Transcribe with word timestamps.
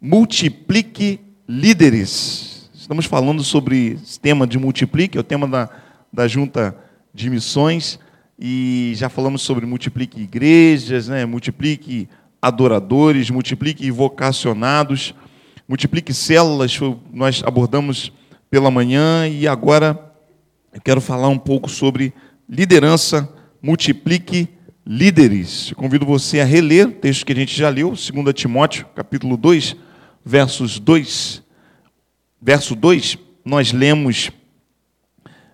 multiplique 0.00 1.20
líderes. 1.46 2.70
Estamos 2.74 3.04
falando 3.04 3.44
sobre 3.44 3.98
esse 4.02 4.18
tema 4.18 4.46
de 4.46 4.58
multiplique, 4.58 5.18
é 5.18 5.20
o 5.20 5.24
tema 5.24 5.46
da, 5.46 5.68
da 6.10 6.26
junta 6.26 6.74
de 7.12 7.28
missões, 7.28 7.98
e 8.38 8.94
já 8.96 9.10
falamos 9.10 9.42
sobre 9.42 9.66
multiplique 9.66 10.22
igrejas, 10.22 11.08
né? 11.08 11.26
multiplique 11.26 12.08
adoradores, 12.40 13.28
multiplique 13.28 13.90
vocacionados, 13.90 15.14
multiplique 15.68 16.14
células, 16.14 16.78
nós 17.12 17.42
abordamos 17.44 18.10
pela 18.50 18.70
manhã, 18.70 19.28
e 19.28 19.46
agora 19.46 20.12
eu 20.72 20.80
quero 20.80 21.00
falar 21.00 21.28
um 21.28 21.38
pouco 21.38 21.68
sobre 21.68 22.14
liderança, 22.48 23.28
multiplique 23.62 24.48
líderes. 24.86 25.74
Convido 25.76 26.06
você 26.06 26.40
a 26.40 26.44
reler 26.44 26.88
o 26.88 26.92
texto 26.92 27.26
que 27.26 27.32
a 27.32 27.36
gente 27.36 27.54
já 27.54 27.68
leu, 27.68 27.90
2 27.90 28.08
Timóteo, 28.34 28.86
capítulo 28.94 29.36
2, 29.36 29.76
versos 30.24 30.78
2. 30.78 31.42
Verso 32.40 32.74
2, 32.74 33.18
nós 33.44 33.72
lemos, 33.72 34.30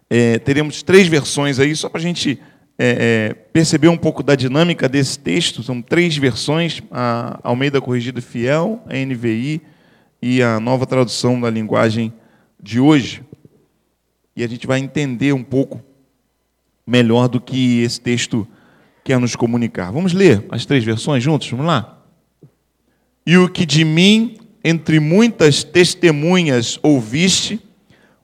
é, 0.08 0.38
teremos 0.38 0.82
três 0.82 1.08
versões 1.08 1.58
aí, 1.58 1.74
só 1.74 1.88
para 1.88 1.98
a 1.98 2.02
gente 2.02 2.40
é, 2.78 3.30
é, 3.30 3.34
perceber 3.34 3.88
um 3.88 3.96
pouco 3.96 4.22
da 4.22 4.34
dinâmica 4.34 4.88
desse 4.88 5.18
texto. 5.18 5.62
São 5.62 5.82
três 5.82 6.16
versões: 6.16 6.82
a 6.90 7.40
Almeida 7.42 7.80
Corrigida 7.80 8.20
Fiel, 8.20 8.82
a 8.86 8.94
NVI 8.94 9.60
e 10.20 10.42
a 10.42 10.60
nova 10.60 10.86
tradução 10.86 11.40
da 11.40 11.50
linguagem 11.50 12.12
de 12.62 12.78
hoje. 12.78 13.22
E 14.36 14.44
a 14.44 14.46
gente 14.46 14.66
vai 14.66 14.78
entender 14.78 15.32
um 15.32 15.42
pouco 15.42 15.82
melhor 16.86 17.28
do 17.28 17.40
que 17.40 17.80
esse 17.82 18.00
texto 18.00 18.46
quer 19.02 19.18
nos 19.18 19.34
comunicar. 19.34 19.90
Vamos 19.90 20.12
ler 20.12 20.44
as 20.50 20.66
três 20.66 20.84
versões 20.84 21.22
juntos? 21.22 21.50
Vamos 21.50 21.66
lá. 21.66 22.04
E 23.26 23.36
o 23.36 23.48
que 23.48 23.64
de 23.64 23.84
mim 23.84 24.36
entre 24.68 24.98
muitas 24.98 25.62
testemunhas 25.62 26.76
ouviste, 26.82 27.60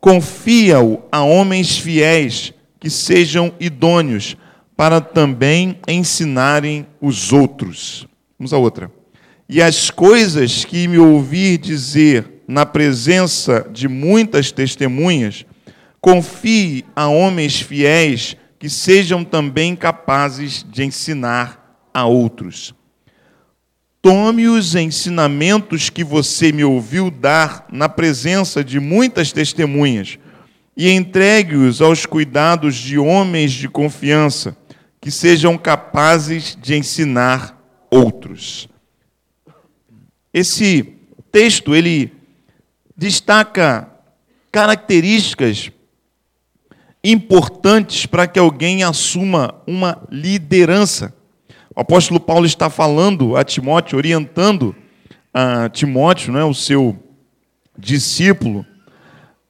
confia-o 0.00 1.00
a 1.12 1.22
homens 1.22 1.78
fiéis 1.78 2.52
que 2.80 2.90
sejam 2.90 3.54
idôneos 3.60 4.36
para 4.76 5.00
também 5.00 5.78
ensinarem 5.86 6.84
os 7.00 7.32
outros. 7.32 8.08
Vamos 8.36 8.52
a 8.52 8.58
outra. 8.58 8.90
E 9.48 9.62
as 9.62 9.88
coisas 9.88 10.64
que 10.64 10.88
me 10.88 10.98
ouvir 10.98 11.58
dizer 11.58 12.42
na 12.48 12.66
presença 12.66 13.64
de 13.70 13.86
muitas 13.86 14.50
testemunhas, 14.50 15.46
confie 16.00 16.84
a 16.96 17.06
homens 17.06 17.60
fiéis 17.60 18.36
que 18.58 18.68
sejam 18.68 19.22
também 19.22 19.76
capazes 19.76 20.66
de 20.68 20.82
ensinar 20.82 21.86
a 21.94 22.04
outros. 22.04 22.74
Tome 24.02 24.48
os 24.48 24.74
ensinamentos 24.74 25.88
que 25.88 26.02
você 26.02 26.50
me 26.50 26.64
ouviu 26.64 27.08
dar 27.08 27.64
na 27.70 27.88
presença 27.88 28.64
de 28.64 28.80
muitas 28.80 29.30
testemunhas 29.30 30.18
e 30.76 30.90
entregue-os 30.90 31.80
aos 31.80 32.04
cuidados 32.04 32.74
de 32.74 32.98
homens 32.98 33.52
de 33.52 33.68
confiança 33.68 34.56
que 35.00 35.08
sejam 35.08 35.56
capazes 35.56 36.58
de 36.60 36.74
ensinar 36.74 37.56
outros. 37.88 38.68
Esse 40.34 40.94
texto 41.30 41.72
ele 41.72 42.12
destaca 42.96 43.88
características 44.50 45.70
importantes 47.04 48.06
para 48.06 48.26
que 48.26 48.38
alguém 48.38 48.82
assuma 48.82 49.54
uma 49.64 50.02
liderança. 50.10 51.14
O 51.74 51.80
apóstolo 51.80 52.20
Paulo 52.20 52.44
está 52.44 52.68
falando 52.68 53.34
a 53.34 53.42
Timóteo, 53.42 53.96
orientando 53.96 54.76
a 55.32 55.70
Timóteo, 55.70 56.32
né, 56.32 56.44
o 56.44 56.52
seu 56.52 56.98
discípulo, 57.78 58.66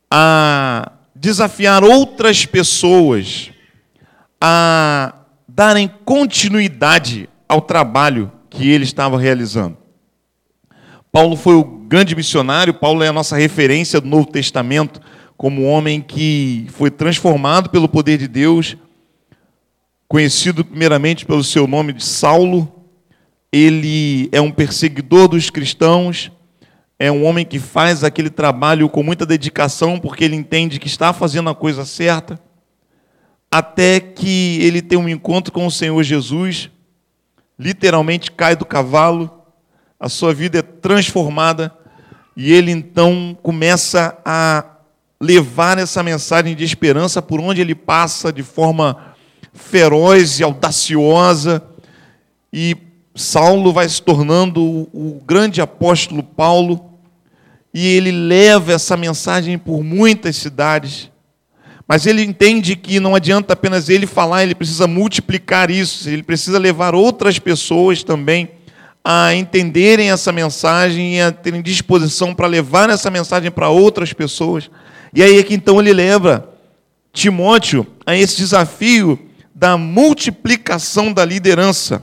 a 0.08 0.92
desafiar 1.14 1.82
outras 1.82 2.46
pessoas 2.46 3.50
a 4.40 5.14
darem 5.48 5.90
continuidade 6.04 7.28
ao 7.48 7.60
trabalho 7.60 8.30
que 8.48 8.70
ele 8.70 8.84
estava 8.84 9.18
realizando. 9.18 9.76
Paulo 11.10 11.36
foi 11.36 11.56
o 11.56 11.64
grande 11.64 12.14
missionário, 12.14 12.72
Paulo 12.72 13.02
é 13.02 13.08
a 13.08 13.12
nossa 13.12 13.36
referência 13.36 14.00
do 14.00 14.08
Novo 14.08 14.26
Testamento 14.26 15.00
como 15.36 15.64
homem 15.64 16.00
que 16.00 16.66
foi 16.70 16.90
transformado 16.90 17.68
pelo 17.68 17.88
poder 17.88 18.16
de 18.16 18.28
Deus 18.28 18.76
conhecido 20.12 20.62
primeiramente 20.62 21.24
pelo 21.24 21.42
seu 21.42 21.66
nome 21.66 21.94
de 21.94 22.04
Saulo. 22.04 22.70
Ele 23.50 24.28
é 24.30 24.42
um 24.42 24.50
perseguidor 24.50 25.26
dos 25.26 25.48
cristãos, 25.48 26.30
é 26.98 27.10
um 27.10 27.24
homem 27.24 27.46
que 27.46 27.58
faz 27.58 28.04
aquele 28.04 28.28
trabalho 28.28 28.90
com 28.90 29.02
muita 29.02 29.24
dedicação, 29.24 29.98
porque 29.98 30.22
ele 30.22 30.36
entende 30.36 30.78
que 30.78 30.86
está 30.86 31.14
fazendo 31.14 31.48
a 31.48 31.54
coisa 31.54 31.86
certa, 31.86 32.38
até 33.50 34.00
que 34.00 34.58
ele 34.60 34.82
tem 34.82 34.98
um 34.98 35.08
encontro 35.08 35.50
com 35.50 35.66
o 35.66 35.70
Senhor 35.70 36.02
Jesus, 36.02 36.68
literalmente 37.58 38.30
cai 38.30 38.54
do 38.54 38.66
cavalo, 38.66 39.30
a 39.98 40.10
sua 40.10 40.34
vida 40.34 40.58
é 40.58 40.62
transformada, 40.62 41.74
e 42.36 42.52
ele 42.52 42.70
então 42.70 43.34
começa 43.42 44.18
a 44.26 44.62
levar 45.18 45.78
essa 45.78 46.02
mensagem 46.02 46.54
de 46.54 46.64
esperança 46.64 47.22
por 47.22 47.40
onde 47.40 47.62
ele 47.62 47.74
passa 47.74 48.30
de 48.30 48.42
forma 48.42 49.11
feroz 49.52 50.40
e 50.40 50.42
audaciosa, 50.42 51.62
e 52.52 52.76
Saulo 53.14 53.72
vai 53.72 53.88
se 53.88 54.00
tornando 54.00 54.62
o 54.62 55.20
grande 55.26 55.60
apóstolo 55.60 56.22
Paulo, 56.22 56.84
e 57.74 57.86
ele 57.86 58.10
leva 58.10 58.72
essa 58.72 58.96
mensagem 58.96 59.58
por 59.58 59.82
muitas 59.82 60.36
cidades. 60.36 61.10
Mas 61.86 62.06
ele 62.06 62.22
entende 62.22 62.76
que 62.76 63.00
não 63.00 63.14
adianta 63.14 63.52
apenas 63.52 63.88
ele 63.88 64.06
falar, 64.06 64.42
ele 64.42 64.54
precisa 64.54 64.86
multiplicar 64.86 65.70
isso, 65.70 66.08
ele 66.08 66.22
precisa 66.22 66.58
levar 66.58 66.94
outras 66.94 67.38
pessoas 67.38 68.02
também 68.02 68.48
a 69.04 69.34
entenderem 69.34 70.10
essa 70.10 70.30
mensagem 70.30 71.16
e 71.16 71.20
a 71.20 71.32
terem 71.32 71.60
disposição 71.60 72.34
para 72.34 72.46
levar 72.46 72.88
essa 72.88 73.10
mensagem 73.10 73.50
para 73.50 73.68
outras 73.68 74.12
pessoas. 74.12 74.70
E 75.12 75.22
aí 75.22 75.38
é 75.38 75.42
que 75.42 75.54
então 75.54 75.80
ele 75.80 75.92
leva 75.92 76.48
Timóteo 77.12 77.86
a 78.06 78.16
esse 78.16 78.36
desafio 78.36 79.18
da 79.62 79.78
multiplicação 79.78 81.12
da 81.12 81.24
liderança, 81.24 82.02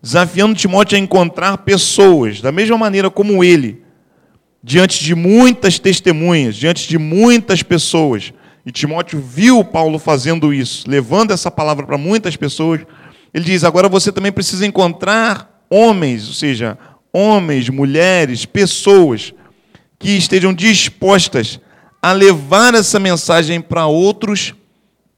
desafiando 0.00 0.54
Timóteo 0.54 0.96
a 0.96 0.98
encontrar 0.98 1.58
pessoas, 1.58 2.40
da 2.40 2.50
mesma 2.50 2.78
maneira 2.78 3.10
como 3.10 3.44
ele, 3.44 3.82
diante 4.64 5.04
de 5.04 5.14
muitas 5.14 5.78
testemunhas, 5.78 6.56
diante 6.56 6.88
de 6.88 6.96
muitas 6.96 7.62
pessoas. 7.62 8.32
E 8.64 8.72
Timóteo 8.72 9.20
viu 9.20 9.62
Paulo 9.62 9.98
fazendo 9.98 10.54
isso, 10.54 10.88
levando 10.88 11.32
essa 11.32 11.50
palavra 11.50 11.84
para 11.84 11.98
muitas 11.98 12.34
pessoas. 12.34 12.80
Ele 13.34 13.44
diz: 13.44 13.62
agora 13.62 13.86
você 13.86 14.10
também 14.10 14.32
precisa 14.32 14.64
encontrar 14.64 15.62
homens, 15.68 16.28
ou 16.28 16.32
seja, 16.32 16.78
homens, 17.12 17.68
mulheres, 17.68 18.46
pessoas 18.46 19.34
que 19.98 20.16
estejam 20.16 20.54
dispostas 20.54 21.60
a 22.00 22.12
levar 22.12 22.74
essa 22.74 22.98
mensagem 22.98 23.60
para 23.60 23.84
outros 23.84 24.54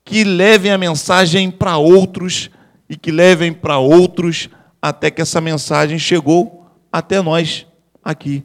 que 0.05 0.23
levem 0.23 0.71
a 0.71 0.79
mensagem 0.79 1.51
para 1.51 1.79
outros 1.79 2.51
e 2.89 2.97
que 2.97 3.11
levem 3.11 3.53
para 3.53 3.79
outros 3.79 4.51
até 4.81 5.11
que 5.11 5.23
essa 5.23 5.41
mensagem 5.41 5.99
chegou 5.99 6.67
até 6.93 7.23
nós 7.23 7.67
aqui 8.05 8.45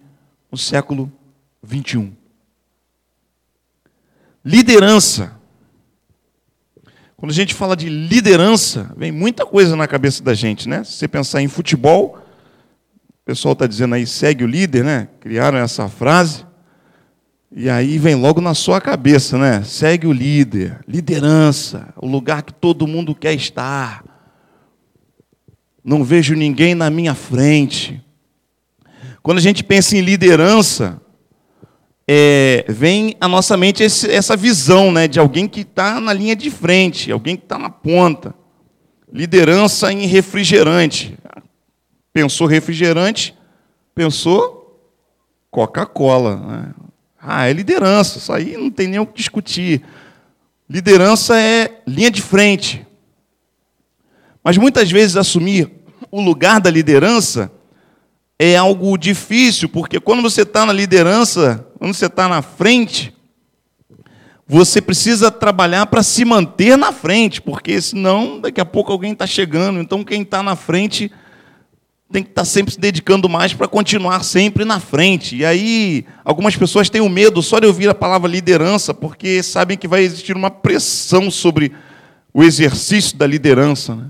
no 0.49 0.57
século 0.57 1.11
21. 1.61 2.13
Liderança. 4.43 5.37
Quando 7.17 7.31
a 7.31 7.35
gente 7.35 7.53
fala 7.53 7.75
de 7.75 7.89
liderança, 7.89 8.93
vem 8.95 9.11
muita 9.11 9.45
coisa 9.45 9.75
na 9.75 9.85
cabeça 9.85 10.23
da 10.23 10.33
gente, 10.33 10.69
né? 10.69 10.85
Se 10.85 10.93
você 10.93 11.07
pensar 11.09 11.41
em 11.41 11.49
futebol, 11.49 12.17
o 13.21 13.25
pessoal 13.25 13.51
está 13.51 13.67
dizendo 13.67 13.95
aí, 13.95 14.07
segue 14.07 14.45
o 14.45 14.47
líder, 14.47 14.85
né? 14.85 15.09
Criaram 15.19 15.57
essa 15.57 15.89
frase. 15.89 16.45
E 17.51 17.67
aí 17.67 17.97
vem 17.97 18.13
logo 18.13 18.39
na 18.39 18.53
sua 18.53 18.79
cabeça, 18.79 19.37
né? 19.37 19.63
Segue 19.63 20.05
o 20.05 20.13
líder, 20.13 20.81
liderança, 20.87 21.91
o 21.97 22.05
lugar 22.05 22.43
que 22.43 22.53
todo 22.53 22.85
mundo 22.85 23.15
quer 23.15 23.33
estar. 23.33 24.03
Não 25.83 26.03
vejo 26.03 26.35
ninguém 26.35 26.75
na 26.75 26.91
minha 26.91 27.15
frente. 27.15 28.03
Quando 29.23 29.39
a 29.39 29.41
gente 29.41 29.63
pensa 29.63 29.97
em 29.97 30.01
liderança, 30.01 31.01
é, 32.07 32.65
vem 32.69 33.15
à 33.19 33.27
nossa 33.27 33.57
mente 33.57 33.81
esse, 33.81 34.09
essa 34.09 34.35
visão 34.37 34.91
né, 34.91 35.07
de 35.07 35.19
alguém 35.19 35.47
que 35.47 35.61
está 35.61 35.99
na 35.99 36.13
linha 36.13 36.35
de 36.35 36.51
frente, 36.51 37.11
alguém 37.11 37.35
que 37.35 37.43
está 37.43 37.57
na 37.57 37.69
ponta. 37.69 38.33
Liderança 39.11 39.91
em 39.91 40.05
refrigerante. 40.05 41.17
Pensou 42.13 42.45
refrigerante, 42.45 43.35
pensou 43.95 44.91
Coca-Cola. 45.49 46.35
Né? 46.35 46.73
Ah, 47.21 47.47
é 47.47 47.53
liderança, 47.53 48.17
isso 48.17 48.31
aí 48.31 48.55
não 48.55 48.71
tem 48.71 48.87
nem 48.87 48.99
o 48.99 49.05
que 49.05 49.17
discutir. 49.17 49.83
Liderança 50.69 51.39
é 51.39 51.81
linha 51.85 52.09
de 52.11 52.21
frente. 52.21 52.85
Mas 54.43 54.57
muitas 54.57 54.89
vezes 54.89 55.17
assumir 55.17 55.69
o 56.09 56.21
lugar 56.21 56.61
da 56.61 56.69
liderança 56.69 57.51
é 58.37 58.55
algo 58.55 58.97
difícil, 58.97 59.67
porque 59.67 59.99
quando 59.99 60.21
você 60.21 60.43
está 60.43 60.65
na 60.65 60.71
liderança, 60.71 61.67
quando 61.77 61.93
você 61.93 62.05
está 62.05 62.27
na 62.27 62.41
frente, 62.41 63.13
você 64.47 64.81
precisa 64.81 65.29
trabalhar 65.29 65.85
para 65.87 66.01
se 66.01 66.23
manter 66.23 66.77
na 66.77 66.91
frente, 66.91 67.41
porque 67.41 67.81
senão 67.81 68.39
daqui 68.39 68.61
a 68.61 68.65
pouco 68.65 68.91
alguém 68.91 69.11
está 69.11 69.27
chegando. 69.27 69.79
Então 69.79 70.03
quem 70.03 70.21
está 70.21 70.41
na 70.41 70.55
frente 70.55 71.11
tem 72.11 72.23
que 72.23 72.29
estar 72.29 72.41
tá 72.41 72.45
sempre 72.45 72.73
se 72.73 72.79
dedicando 72.79 73.29
mais 73.29 73.53
para 73.53 73.67
continuar 73.67 74.23
sempre 74.23 74.65
na 74.65 74.79
frente. 74.79 75.35
E 75.35 75.45
aí, 75.45 76.05
algumas 76.25 76.55
pessoas 76.55 76.89
têm 76.89 77.01
o 77.01 77.05
um 77.05 77.09
medo 77.09 77.41
só 77.43 77.59
de 77.59 77.67
ouvir 77.67 77.87
a 77.89 77.93
palavra 77.93 78.29
liderança, 78.29 78.93
porque 78.93 79.43
sabem 79.43 79.77
que 79.77 79.87
vai 79.87 80.01
existir 80.01 80.35
uma 80.35 80.49
pressão 80.49 81.29
sobre 81.29 81.71
o 82.33 82.43
exercício 82.43 83.15
da 83.15 83.27
liderança. 83.27 83.95
Né? 83.95 84.07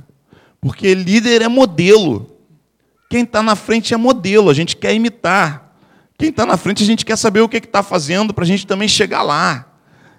Porque 0.61 0.93
líder 0.93 1.41
é 1.41 1.47
modelo. 1.47 2.37
Quem 3.09 3.23
está 3.23 3.43
na 3.43 3.55
frente 3.55 3.93
é 3.93 3.97
modelo, 3.97 4.49
a 4.49 4.53
gente 4.53 4.77
quer 4.77 4.93
imitar. 4.93 5.73
Quem 6.17 6.29
está 6.29 6.45
na 6.45 6.57
frente, 6.57 6.83
a 6.83 6.85
gente 6.85 7.05
quer 7.05 7.17
saber 7.17 7.41
o 7.41 7.49
que 7.49 7.57
está 7.57 7.81
fazendo 7.81 8.33
para 8.33 8.43
a 8.43 8.47
gente 8.47 8.67
também 8.67 8.87
chegar 8.87 9.23
lá. 9.23 9.65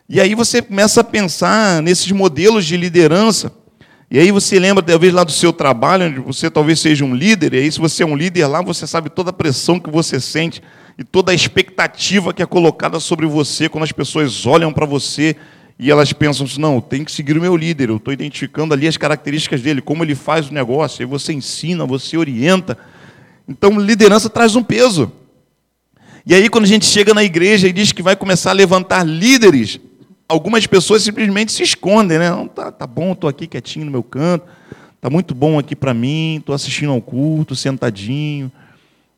E 0.08 0.20
aí 0.20 0.34
você 0.34 0.60
começa 0.60 1.02
a 1.02 1.04
pensar 1.04 1.80
nesses 1.82 2.10
modelos 2.10 2.66
de 2.66 2.76
liderança. 2.76 3.52
E 4.10 4.18
aí 4.18 4.32
você 4.32 4.58
lembra, 4.58 4.82
talvez, 4.82 5.12
lá 5.12 5.22
do 5.22 5.30
seu 5.30 5.52
trabalho, 5.52 6.06
onde 6.06 6.18
você 6.18 6.50
talvez 6.50 6.80
seja 6.80 7.04
um 7.04 7.14
líder, 7.14 7.54
e 7.54 7.58
aí 7.58 7.70
se 7.70 7.78
você 7.78 8.02
é 8.02 8.06
um 8.06 8.16
líder 8.16 8.46
lá, 8.48 8.60
você 8.60 8.84
sabe 8.84 9.08
toda 9.08 9.30
a 9.30 9.32
pressão 9.32 9.78
que 9.78 9.88
você 9.88 10.18
sente 10.18 10.60
e 10.98 11.04
toda 11.04 11.30
a 11.30 11.34
expectativa 11.34 12.34
que 12.34 12.42
é 12.42 12.46
colocada 12.46 12.98
sobre 12.98 13.24
você 13.24 13.68
quando 13.68 13.84
as 13.84 13.92
pessoas 13.92 14.44
olham 14.46 14.72
para 14.72 14.84
você 14.84 15.36
e 15.78 15.92
elas 15.92 16.12
pensam 16.12 16.44
assim, 16.44 16.60
não, 16.60 16.80
tem 16.80 17.04
que 17.04 17.12
seguir 17.12 17.38
o 17.38 17.40
meu 17.40 17.56
líder, 17.56 17.88
eu 17.88 17.98
estou 17.98 18.12
identificando 18.12 18.74
ali 18.74 18.88
as 18.88 18.96
características 18.96 19.62
dele, 19.62 19.80
como 19.80 20.02
ele 20.02 20.16
faz 20.16 20.50
o 20.50 20.52
negócio, 20.52 21.02
aí 21.02 21.06
você 21.06 21.32
ensina, 21.32 21.86
você 21.86 22.16
orienta. 22.16 22.76
Então, 23.48 23.78
liderança 23.78 24.28
traz 24.28 24.56
um 24.56 24.62
peso. 24.62 25.12
E 26.26 26.34
aí, 26.34 26.48
quando 26.48 26.64
a 26.64 26.68
gente 26.68 26.84
chega 26.84 27.14
na 27.14 27.22
igreja 27.22 27.68
e 27.68 27.72
diz 27.72 27.92
que 27.92 28.02
vai 28.02 28.16
começar 28.16 28.50
a 28.50 28.54
levantar 28.54 29.04
líderes, 29.06 29.80
algumas 30.30 30.66
pessoas 30.66 31.02
simplesmente 31.02 31.50
se 31.50 31.62
escondem, 31.62 32.18
né? 32.18 32.30
Não, 32.30 32.46
tá, 32.46 32.70
tá 32.70 32.86
bom, 32.86 33.12
estou 33.12 33.28
aqui 33.28 33.46
quietinho 33.46 33.84
no 33.84 33.90
meu 33.90 34.02
canto, 34.02 34.46
tá 35.00 35.10
muito 35.10 35.34
bom 35.34 35.58
aqui 35.58 35.74
para 35.74 35.92
mim, 35.92 36.36
estou 36.36 36.54
assistindo 36.54 36.92
ao 36.92 37.02
culto, 37.02 37.56
sentadinho. 37.56 38.50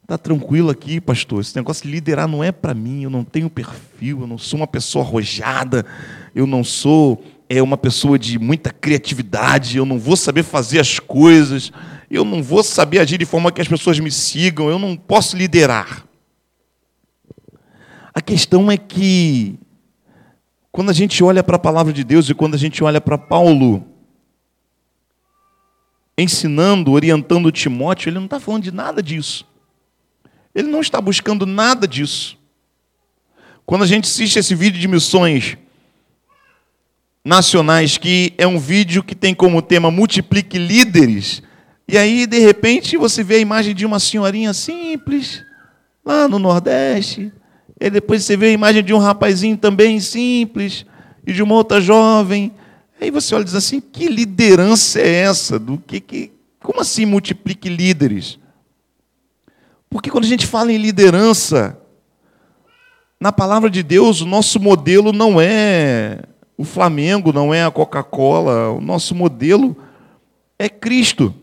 Tá 0.07 0.19
tranquilo 0.19 0.69
aqui, 0.71 1.01
pastor. 1.01 1.41
Esse 1.41 1.55
negócio 1.55 1.85
de 1.85 1.91
liderar 1.91 2.27
não 2.27 2.43
é 2.43 2.51
para 2.51 2.75
mim. 2.75 3.05
Eu 3.05 3.09
não 3.09 3.23
tenho 3.23 3.49
perfil. 3.49 4.23
Eu 4.23 4.27
não 4.27 4.37
sou 4.37 4.59
uma 4.59 4.67
pessoa 4.67 5.05
arrojada. 5.05 5.87
Eu 6.35 6.47
não 6.47 6.65
sou 6.65 7.25
é 7.49 7.63
uma 7.63 7.77
pessoa 7.77 8.19
de 8.19 8.39
muita 8.39 8.71
criatividade. 8.71 9.77
Eu 9.77 9.87
não 9.87 9.99
vou 9.99 10.17
saber 10.17 10.43
fazer 10.43 10.81
as 10.81 10.99
coisas. 10.99 11.71
Eu 12.11 12.25
não 12.25 12.43
vou 12.43 12.63
saber 12.63 12.99
agir 12.99 13.17
de 13.17 13.25
forma 13.25 13.53
que 13.53 13.61
as 13.61 13.69
pessoas 13.69 13.99
me 14.01 14.11
sigam. 14.11 14.69
Eu 14.69 14.79
não 14.79 14.97
posso 14.97 15.37
liderar. 15.37 16.05
A 18.13 18.21
questão 18.21 18.71
é 18.71 18.77
que 18.77 19.59
quando 20.73 20.89
a 20.89 20.95
gente 20.95 21.23
olha 21.23 21.45
para 21.45 21.57
a 21.57 21.59
palavra 21.59 21.93
de 21.93 22.03
Deus 22.03 22.31
e 22.31 22.35
quando 22.35 22.55
a 22.55 22.59
gente 22.59 22.83
olha 22.83 22.99
para 22.99 23.19
Paulo 23.19 23.87
ensinando, 26.17 26.93
orientando 26.93 27.53
Timóteo, 27.53 28.09
ele 28.09 28.17
não 28.17 28.25
está 28.25 28.41
falando 28.41 28.63
de 28.63 28.73
nada 28.73 29.03
disso. 29.03 29.47
Ele 30.55 30.69
não 30.69 30.81
está 30.81 30.99
buscando 30.99 31.45
nada 31.45 31.87
disso. 31.87 32.39
Quando 33.67 33.83
a 33.83 33.87
gente 33.87 34.05
assiste 34.05 34.39
esse 34.39 34.55
vídeo 34.55 34.81
de 34.81 34.89
missões 34.89 35.59
nacionais, 37.23 37.99
que 37.99 38.33
é 38.39 38.47
um 38.47 38.59
vídeo 38.59 39.05
que 39.05 39.15
tem 39.15 39.35
como 39.35 39.61
tema 39.61 39.91
multiplique 39.91 40.59
líderes, 40.59 41.43
e 41.87 41.99
aí 41.99 42.27
de 42.27 42.39
repente 42.39 42.97
você 42.97 43.23
vê 43.23 43.37
a 43.37 43.41
imagem 43.41 43.75
de 43.75 43.85
uma 43.85 44.01
senhorinha 44.01 44.55
simples 44.55 45.45
lá 46.05 46.27
no 46.27 46.39
Nordeste, 46.39 47.31
e 47.83 47.91
depois 47.91 48.25
você 48.25 48.37
vê 48.37 48.47
a 48.47 48.53
imagem 48.53 48.85
de 48.85 48.95
um 48.95 48.99
rapazinho 48.99 49.57
também 49.57 49.99
simples, 49.99 50.87
e 51.27 51.33
de 51.33 51.43
uma 51.43 51.57
outra 51.57 51.81
jovem. 51.81 52.53
Aí 53.01 53.11
você 53.11 53.35
olha 53.35 53.43
e 53.43 53.47
diz 53.47 53.57
assim: 53.57 53.81
que 53.81 54.07
liderança 54.07 55.01
é 55.01 55.23
essa? 55.23 55.59
Do 55.59 55.77
que, 55.79 55.99
que 55.99 56.33
como 56.61 56.81
assim 56.81 57.05
multiplique 57.05 57.69
líderes? 57.69 58.39
Porque 59.91 60.11
quando 60.11 60.25
a 60.25 60.29
gente 60.29 60.47
fala 60.47 60.73
em 60.73 60.77
liderança, 60.77 61.77
na 63.21 63.33
palavra 63.33 63.69
de 63.69 63.83
Deus, 63.83 64.21
o 64.21 64.27
nosso 64.27 64.61
modelo 64.61 65.13
não 65.13 65.41
é 65.41 66.23
o 66.57 66.65
Flamengo, 66.65 67.33
não 67.33 67.53
é 67.53 67.65
a 67.65 67.71
Coca-Cola, 67.71 68.71
o 68.71 68.81
nosso 68.81 69.13
modelo 69.13 69.77
é 70.57 70.69
Cristo. 70.69 71.35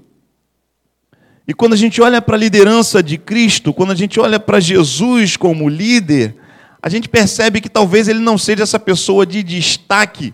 E 1.50 1.54
quando 1.56 1.74
a 1.74 1.76
gente 1.76 2.00
olha 2.00 2.22
para 2.22 2.36
a 2.36 2.40
liderança 2.40 3.02
de 3.02 3.18
Cristo, 3.18 3.74
quando 3.74 3.90
a 3.90 3.96
gente 3.96 4.20
olha 4.20 4.40
para 4.40 4.60
Jesus 4.60 5.36
como 5.36 5.68
líder, 5.68 6.36
a 6.80 6.88
gente 6.90 7.10
percebe 7.10 7.60
que 7.60 7.68
talvez 7.68 8.08
ele 8.08 8.20
não 8.20 8.38
seja 8.38 8.62
essa 8.62 8.80
pessoa 8.80 9.26
de 9.26 9.42
destaque 9.42 10.32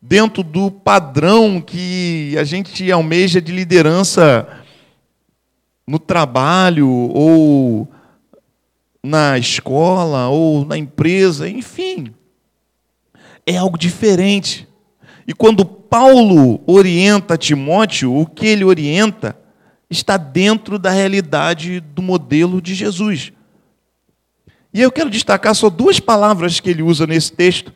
dentro 0.00 0.42
do 0.42 0.70
padrão 0.70 1.60
que 1.60 2.34
a 2.38 2.44
gente 2.44 2.90
almeja 2.90 3.42
de 3.42 3.52
liderança 3.52 4.48
no 5.86 5.98
trabalho 5.98 6.88
ou 6.88 7.86
na 9.04 9.36
escola 9.36 10.28
ou 10.28 10.64
na 10.64 10.78
empresa, 10.78 11.46
enfim. 11.46 12.14
É 13.44 13.58
algo 13.58 13.76
diferente. 13.76 14.66
E 15.26 15.34
quando 15.34 15.62
Paulo 15.62 16.58
orienta 16.66 17.36
Timóteo, 17.36 18.16
o 18.16 18.24
que 18.24 18.46
ele 18.46 18.64
orienta 18.64 19.38
está 19.90 20.16
dentro 20.16 20.78
da 20.78 20.90
realidade 20.90 21.80
do 21.80 22.00
modelo 22.00 22.62
de 22.62 22.74
Jesus. 22.74 23.32
E 24.72 24.80
eu 24.80 24.92
quero 24.92 25.10
destacar 25.10 25.54
só 25.54 25.68
duas 25.68 25.98
palavras 25.98 26.60
que 26.60 26.70
ele 26.70 26.82
usa 26.82 27.06
nesse 27.06 27.32
texto, 27.32 27.72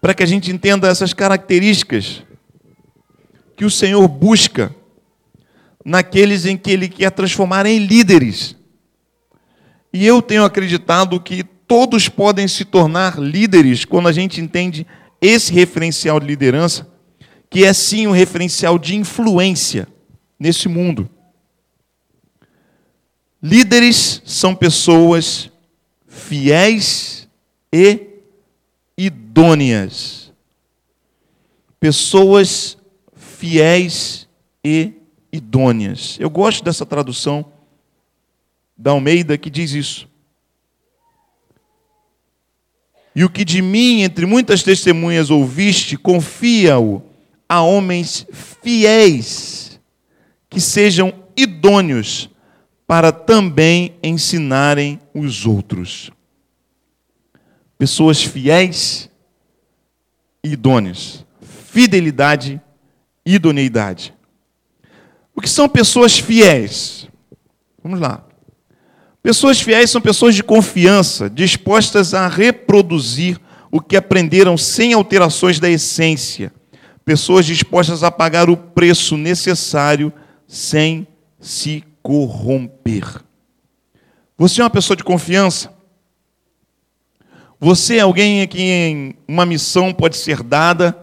para 0.00 0.14
que 0.14 0.22
a 0.22 0.26
gente 0.26 0.50
entenda 0.50 0.88
essas 0.88 1.12
características 1.12 2.22
que 3.54 3.64
o 3.64 3.70
Senhor 3.70 4.06
busca 4.08 4.74
naqueles 5.84 6.46
em 6.46 6.56
que 6.56 6.70
ele 6.70 6.88
quer 6.88 7.10
transformar 7.10 7.66
em 7.66 7.78
líderes. 7.78 8.56
E 9.92 10.06
eu 10.06 10.22
tenho 10.22 10.44
acreditado 10.44 11.20
que 11.20 11.44
todos 11.44 12.08
podem 12.08 12.48
se 12.48 12.64
tornar 12.64 13.18
líderes 13.18 13.84
quando 13.84 14.08
a 14.08 14.12
gente 14.12 14.40
entende 14.40 14.86
esse 15.20 15.52
referencial 15.52 16.18
de 16.18 16.26
liderança, 16.26 16.88
que 17.48 17.64
é 17.64 17.72
sim 17.72 18.06
um 18.06 18.10
referencial 18.10 18.78
de 18.78 18.96
influência 18.96 19.86
nesse 20.38 20.68
mundo. 20.68 21.08
Líderes 23.42 24.22
são 24.24 24.54
pessoas 24.54 25.50
fiéis 26.06 27.28
e 27.72 28.00
idôneas. 28.96 30.32
Pessoas 31.78 32.78
fiéis 33.14 34.26
e 34.64 34.92
idôneas. 35.30 36.16
Eu 36.18 36.30
gosto 36.30 36.64
dessa 36.64 36.86
tradução 36.86 37.44
da 38.76 38.92
Almeida 38.92 39.36
que 39.36 39.50
diz 39.50 39.72
isso. 39.72 40.08
E 43.14 43.22
o 43.24 43.30
que 43.30 43.44
de 43.44 43.62
mim, 43.62 44.02
entre 44.02 44.26
muitas 44.26 44.62
testemunhas, 44.62 45.30
ouviste, 45.30 45.96
confia-o 45.96 47.02
a 47.48 47.60
homens 47.60 48.26
fiéis 48.32 49.63
que 50.54 50.60
sejam 50.60 51.12
idôneos 51.36 52.30
para 52.86 53.10
também 53.10 53.96
ensinarem 54.00 55.00
os 55.12 55.46
outros. 55.46 56.12
Pessoas 57.76 58.22
fiéis 58.22 59.10
e 60.44 60.50
idôneas. 60.52 61.26
Fidelidade 61.42 62.60
e 63.26 63.34
idoneidade. 63.34 64.14
O 65.34 65.40
que 65.40 65.50
são 65.50 65.68
pessoas 65.68 66.20
fiéis? 66.20 67.08
Vamos 67.82 67.98
lá. 67.98 68.24
Pessoas 69.24 69.60
fiéis 69.60 69.90
são 69.90 70.00
pessoas 70.00 70.36
de 70.36 70.44
confiança, 70.44 71.28
dispostas 71.28 72.14
a 72.14 72.28
reproduzir 72.28 73.40
o 73.72 73.80
que 73.80 73.96
aprenderam 73.96 74.56
sem 74.56 74.92
alterações 74.92 75.58
da 75.58 75.68
essência. 75.68 76.52
Pessoas 77.04 77.44
dispostas 77.44 78.04
a 78.04 78.10
pagar 78.12 78.48
o 78.48 78.56
preço 78.56 79.16
necessário 79.16 80.12
sem 80.46 81.06
se 81.40 81.84
corromper. 82.02 83.22
Você 84.36 84.60
é 84.60 84.64
uma 84.64 84.70
pessoa 84.70 84.96
de 84.96 85.04
confiança? 85.04 85.72
Você 87.60 87.96
é 87.96 88.00
alguém 88.00 88.42
a 88.42 88.46
quem 88.46 89.14
uma 89.26 89.46
missão 89.46 89.92
pode 89.92 90.16
ser 90.16 90.42
dada, 90.42 90.96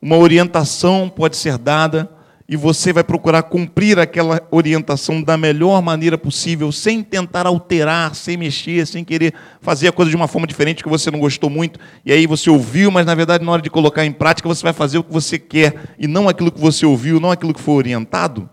uma 0.00 0.16
orientação 0.16 1.08
pode 1.08 1.36
ser 1.36 1.58
dada, 1.58 2.08
e 2.48 2.56
você 2.56 2.92
vai 2.92 3.02
procurar 3.02 3.42
cumprir 3.42 3.98
aquela 3.98 4.40
orientação 4.52 5.20
da 5.20 5.36
melhor 5.36 5.82
maneira 5.82 6.16
possível, 6.16 6.70
sem 6.70 7.02
tentar 7.02 7.46
alterar, 7.46 8.14
sem 8.14 8.36
mexer, 8.36 8.86
sem 8.86 9.02
querer 9.02 9.34
fazer 9.60 9.88
a 9.88 9.92
coisa 9.92 10.10
de 10.10 10.16
uma 10.16 10.28
forma 10.28 10.46
diferente 10.46 10.82
que 10.82 10.88
você 10.88 11.10
não 11.10 11.18
gostou 11.18 11.50
muito, 11.50 11.80
e 12.04 12.12
aí 12.12 12.26
você 12.26 12.48
ouviu, 12.48 12.90
mas 12.90 13.04
na 13.04 13.14
verdade, 13.14 13.44
na 13.44 13.50
hora 13.50 13.62
de 13.62 13.70
colocar 13.70 14.04
em 14.04 14.12
prática, 14.12 14.48
você 14.48 14.62
vai 14.62 14.72
fazer 14.72 14.98
o 14.98 15.02
que 15.02 15.12
você 15.12 15.38
quer, 15.38 15.94
e 15.98 16.06
não 16.06 16.28
aquilo 16.28 16.52
que 16.52 16.60
você 16.60 16.86
ouviu, 16.86 17.18
não 17.18 17.32
aquilo 17.32 17.52
que 17.52 17.60
foi 17.60 17.74
orientado? 17.74 18.48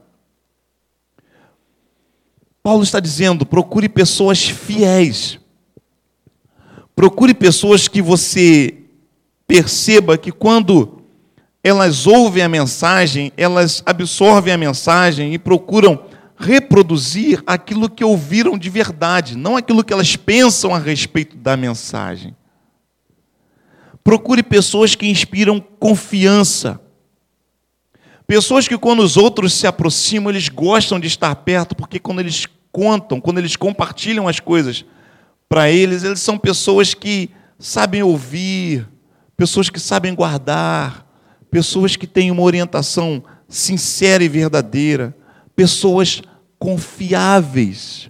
Paulo 2.63 2.81
está 2.81 3.01
dizendo: 3.01 3.45
procure 3.45 3.89
pessoas 3.89 4.47
fiéis. 4.47 5.37
Procure 6.95 7.33
pessoas 7.33 7.89
que 7.89 8.01
você 8.01 8.75
perceba 9.45 10.17
que 10.17 10.31
quando 10.31 11.01
elas 11.61 12.07
ouvem 12.07 12.43
a 12.43 12.49
mensagem, 12.49 13.31
elas 13.35 13.83
absorvem 13.85 14.53
a 14.53 14.57
mensagem 14.57 15.33
e 15.33 15.39
procuram 15.39 16.05
reproduzir 16.37 17.41
aquilo 17.45 17.89
que 17.89 18.03
ouviram 18.03 18.57
de 18.57 18.69
verdade, 18.69 19.37
não 19.37 19.55
aquilo 19.57 19.83
que 19.83 19.93
elas 19.93 20.15
pensam 20.15 20.73
a 20.73 20.79
respeito 20.79 21.35
da 21.37 21.57
mensagem. 21.57 22.35
Procure 24.03 24.43
pessoas 24.43 24.95
que 24.95 25.07
inspiram 25.07 25.59
confiança. 25.59 26.79
Pessoas 28.27 28.67
que, 28.67 28.77
quando 28.77 29.01
os 29.01 29.15
outros 29.15 29.53
se 29.53 29.67
aproximam, 29.67 30.29
eles 30.29 30.49
gostam 30.49 30.99
de 30.99 31.07
estar 31.07 31.33
perto, 31.35 31.75
porque 31.75 31.99
quando 31.99 32.19
eles 32.19 32.45
contam, 32.73 33.21
quando 33.21 33.37
eles 33.37 33.55
compartilham 33.55 34.27
as 34.27 34.39
coisas 34.39 34.83
para 35.47 35.69
eles, 35.69 36.03
eles 36.03 36.19
são 36.19 36.37
pessoas 36.37 36.95
que 36.95 37.29
sabem 37.59 38.01
ouvir, 38.01 38.89
pessoas 39.37 39.69
que 39.69 39.79
sabem 39.79 40.15
guardar, 40.15 41.07
pessoas 41.51 41.95
que 41.95 42.07
têm 42.07 42.31
uma 42.31 42.41
orientação 42.41 43.23
sincera 43.47 44.23
e 44.23 44.27
verdadeira, 44.27 45.15
pessoas 45.55 46.23
confiáveis. 46.57 48.09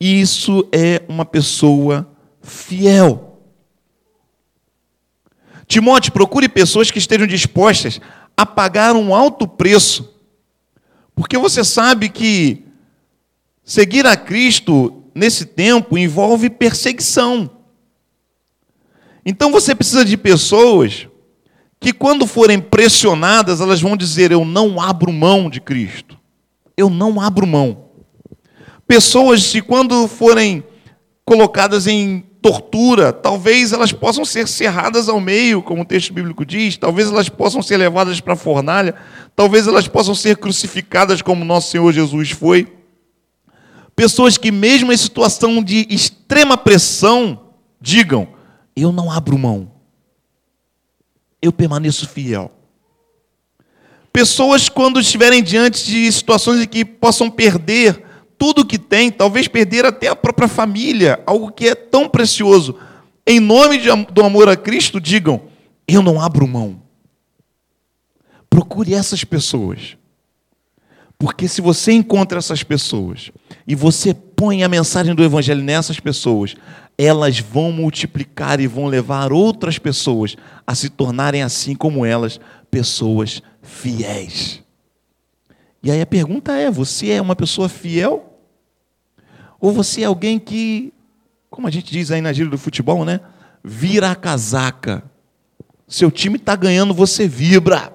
Isso 0.00 0.68
é 0.70 1.02
uma 1.08 1.24
pessoa 1.24 2.08
fiel. 2.40 3.42
Timóteo, 5.66 6.12
procure 6.12 6.48
pessoas 6.48 6.92
que 6.92 6.98
estejam 6.98 7.26
dispostas 7.26 8.00
a 8.36 8.46
pagar 8.46 8.94
um 8.94 9.12
alto 9.12 9.48
preço, 9.48 10.14
porque 11.16 11.36
você 11.36 11.64
sabe 11.64 12.08
que 12.08 12.67
seguir 13.68 14.06
a 14.06 14.16
Cristo 14.16 15.04
nesse 15.14 15.44
tempo 15.44 15.98
envolve 15.98 16.48
perseguição. 16.48 17.50
Então 19.26 19.52
você 19.52 19.74
precisa 19.74 20.06
de 20.06 20.16
pessoas 20.16 21.06
que, 21.78 21.92
quando 21.92 22.26
forem 22.26 22.58
pressionadas, 22.58 23.60
elas 23.60 23.82
vão 23.82 23.94
dizer: 23.94 24.32
Eu 24.32 24.42
não 24.46 24.80
abro 24.80 25.12
mão 25.12 25.50
de 25.50 25.60
Cristo. 25.60 26.18
Eu 26.78 26.88
não 26.88 27.20
abro 27.20 27.46
mão. 27.46 27.90
Pessoas 28.86 29.46
que, 29.52 29.60
quando 29.60 30.08
forem 30.08 30.64
colocadas 31.26 31.86
em 31.86 32.24
tortura, 32.40 33.12
talvez 33.12 33.74
elas 33.74 33.92
possam 33.92 34.24
ser 34.24 34.48
cerradas 34.48 35.10
ao 35.10 35.20
meio, 35.20 35.62
como 35.62 35.82
o 35.82 35.84
texto 35.84 36.14
bíblico 36.14 36.46
diz, 36.46 36.78
talvez 36.78 37.08
elas 37.08 37.28
possam 37.28 37.60
ser 37.60 37.76
levadas 37.76 38.18
para 38.18 38.32
a 38.32 38.36
fornalha, 38.36 38.94
talvez 39.36 39.66
elas 39.66 39.86
possam 39.86 40.14
ser 40.14 40.38
crucificadas 40.38 41.20
como 41.20 41.44
nosso 41.44 41.70
Senhor 41.70 41.92
Jesus 41.92 42.30
foi. 42.30 42.77
Pessoas 43.98 44.38
que, 44.38 44.52
mesmo 44.52 44.92
em 44.92 44.96
situação 44.96 45.60
de 45.60 45.84
extrema 45.90 46.56
pressão, 46.56 47.50
digam: 47.80 48.28
Eu 48.76 48.92
não 48.92 49.10
abro 49.10 49.36
mão, 49.36 49.72
eu 51.42 51.50
permaneço 51.50 52.08
fiel. 52.08 52.48
Pessoas, 54.12 54.68
quando 54.68 55.00
estiverem 55.00 55.42
diante 55.42 55.84
de 55.84 56.12
situações 56.12 56.60
em 56.60 56.68
que 56.68 56.84
possam 56.84 57.28
perder 57.28 58.04
tudo 58.38 58.64
que 58.64 58.78
tem, 58.78 59.10
talvez 59.10 59.48
perder 59.48 59.84
até 59.84 60.06
a 60.06 60.14
própria 60.14 60.46
família, 60.46 61.20
algo 61.26 61.50
que 61.50 61.66
é 61.66 61.74
tão 61.74 62.08
precioso. 62.08 62.78
Em 63.26 63.40
nome 63.40 63.78
de, 63.78 63.88
do 64.12 64.22
amor 64.22 64.48
a 64.48 64.54
Cristo, 64.56 65.00
digam: 65.00 65.42
Eu 65.88 66.02
não 66.02 66.20
abro 66.20 66.46
mão. 66.46 66.80
Procure 68.48 68.94
essas 68.94 69.24
pessoas. 69.24 69.96
Porque 71.18 71.48
se 71.48 71.60
você 71.60 71.90
encontra 71.90 72.38
essas 72.38 72.62
pessoas 72.62 73.32
e 73.68 73.74
você 73.74 74.14
põe 74.14 74.64
a 74.64 74.68
mensagem 74.68 75.14
do 75.14 75.22
Evangelho 75.22 75.62
nessas 75.62 76.00
pessoas, 76.00 76.56
elas 76.96 77.38
vão 77.38 77.70
multiplicar 77.70 78.60
e 78.60 78.66
vão 78.66 78.86
levar 78.86 79.30
outras 79.30 79.78
pessoas 79.78 80.36
a 80.66 80.74
se 80.74 80.88
tornarem 80.88 81.42
assim 81.42 81.74
como 81.74 82.06
elas, 82.06 82.40
pessoas 82.70 83.42
fiéis. 83.60 84.62
E 85.82 85.90
aí 85.90 86.00
a 86.00 86.06
pergunta 86.06 86.54
é: 86.54 86.70
você 86.70 87.10
é 87.10 87.20
uma 87.20 87.36
pessoa 87.36 87.68
fiel? 87.68 88.40
Ou 89.60 89.70
você 89.70 90.00
é 90.00 90.06
alguém 90.06 90.38
que, 90.38 90.90
como 91.50 91.68
a 91.68 91.70
gente 91.70 91.92
diz 91.92 92.10
aí 92.10 92.22
na 92.22 92.32
gíria 92.32 92.50
do 92.50 92.56
futebol, 92.56 93.04
né? 93.04 93.20
Vira 93.62 94.10
a 94.10 94.16
casaca. 94.16 95.04
Seu 95.86 96.10
time 96.10 96.36
está 96.36 96.56
ganhando, 96.56 96.94
você 96.94 97.28
vibra. 97.28 97.92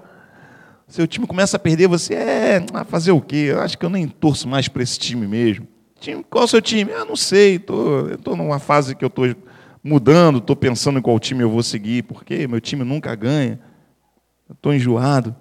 Seu 0.93 1.07
time 1.07 1.25
começa 1.25 1.57
a 1.57 1.59
perder, 1.59 1.87
você 1.87 2.13
é. 2.13 2.65
Ah, 2.71 2.83
fazer 2.85 3.11
o 3.11 3.19
quê? 3.19 3.47
Eu 3.49 3.61
acho 3.61 3.75
que 3.75 3.83
eu 3.83 3.89
nem 3.89 4.07
torço 4.07 4.47
mais 4.47 4.67
para 4.67 4.83
esse 4.83 4.99
time 4.99 5.25
mesmo. 5.25 5.67
Time, 5.99 6.23
qual 6.29 6.43
é 6.43 6.45
o 6.45 6.47
seu 6.47 6.61
time? 6.61 6.91
Ah, 6.93 7.03
não 7.03 7.15
sei. 7.15 7.57
Tô, 7.57 8.09
estou 8.09 8.35
numa 8.35 8.59
fase 8.59 8.95
que 8.95 9.03
eu 9.03 9.07
estou 9.07 9.25
mudando, 9.83 10.37
estou 10.37 10.55
pensando 10.55 10.99
em 10.99 11.01
qual 11.01 11.19
time 11.19 11.41
eu 11.41 11.49
vou 11.49 11.63
seguir, 11.63 12.03
porque 12.03 12.47
meu 12.47 12.61
time 12.61 12.83
nunca 12.83 13.15
ganha. 13.15 13.59
Estou 14.47 14.71
enjoado. 14.71 15.35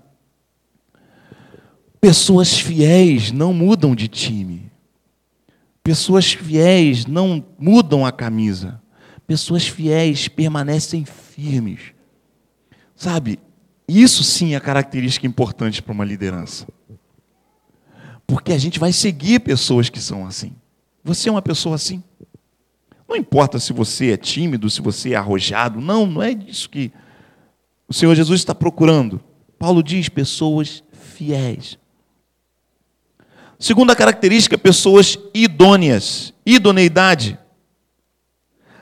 Pessoas 2.00 2.58
fiéis 2.58 3.30
não 3.30 3.52
mudam 3.52 3.94
de 3.94 4.08
time. 4.08 4.72
Pessoas 5.84 6.32
fiéis 6.32 7.04
não 7.04 7.44
mudam 7.58 8.06
a 8.06 8.10
camisa. 8.10 8.80
Pessoas 9.26 9.68
fiéis 9.68 10.28
permanecem 10.28 11.04
firmes. 11.04 11.92
Sabe, 12.96 13.38
isso 14.00 14.22
sim 14.22 14.54
é 14.54 14.60
característica 14.60 15.26
importante 15.26 15.82
para 15.82 15.92
uma 15.92 16.04
liderança. 16.04 16.66
Porque 18.26 18.52
a 18.52 18.58
gente 18.58 18.78
vai 18.78 18.92
seguir 18.92 19.40
pessoas 19.40 19.88
que 19.88 20.00
são 20.00 20.24
assim. 20.24 20.54
Você 21.02 21.28
é 21.28 21.32
uma 21.32 21.42
pessoa 21.42 21.74
assim. 21.74 22.02
Não 23.08 23.16
importa 23.16 23.58
se 23.58 23.72
você 23.72 24.12
é 24.12 24.16
tímido, 24.16 24.70
se 24.70 24.80
você 24.80 25.12
é 25.12 25.16
arrojado, 25.16 25.80
não, 25.80 26.06
não 26.06 26.22
é 26.22 26.30
isso 26.30 26.70
que 26.70 26.92
o 27.88 27.92
Senhor 27.92 28.14
Jesus 28.14 28.40
está 28.40 28.54
procurando. 28.54 29.20
Paulo 29.58 29.82
diz 29.82 30.08
pessoas 30.08 30.82
fiéis. 30.92 31.76
Segunda 33.58 33.94
característica, 33.94 34.56
pessoas 34.56 35.18
idôneas, 35.34 36.32
idoneidade. 36.46 37.38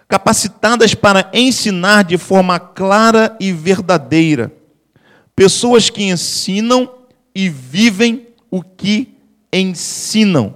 Capacitadas 0.07 0.95
para 0.95 1.31
ensinar 1.35 2.05
de 2.05 2.17
forma 2.17 2.59
clara 2.59 3.37
e 3.41 3.53
verdadeira. 3.53 4.60
Pessoas 5.41 5.89
que 5.89 6.03
ensinam 6.03 6.93
e 7.35 7.49
vivem 7.49 8.29
o 8.51 8.63
que 8.63 9.17
ensinam. 9.51 10.55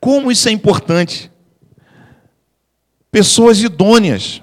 Como 0.00 0.32
isso 0.32 0.48
é 0.48 0.50
importante. 0.50 1.30
Pessoas 3.12 3.62
idôneas. 3.62 4.42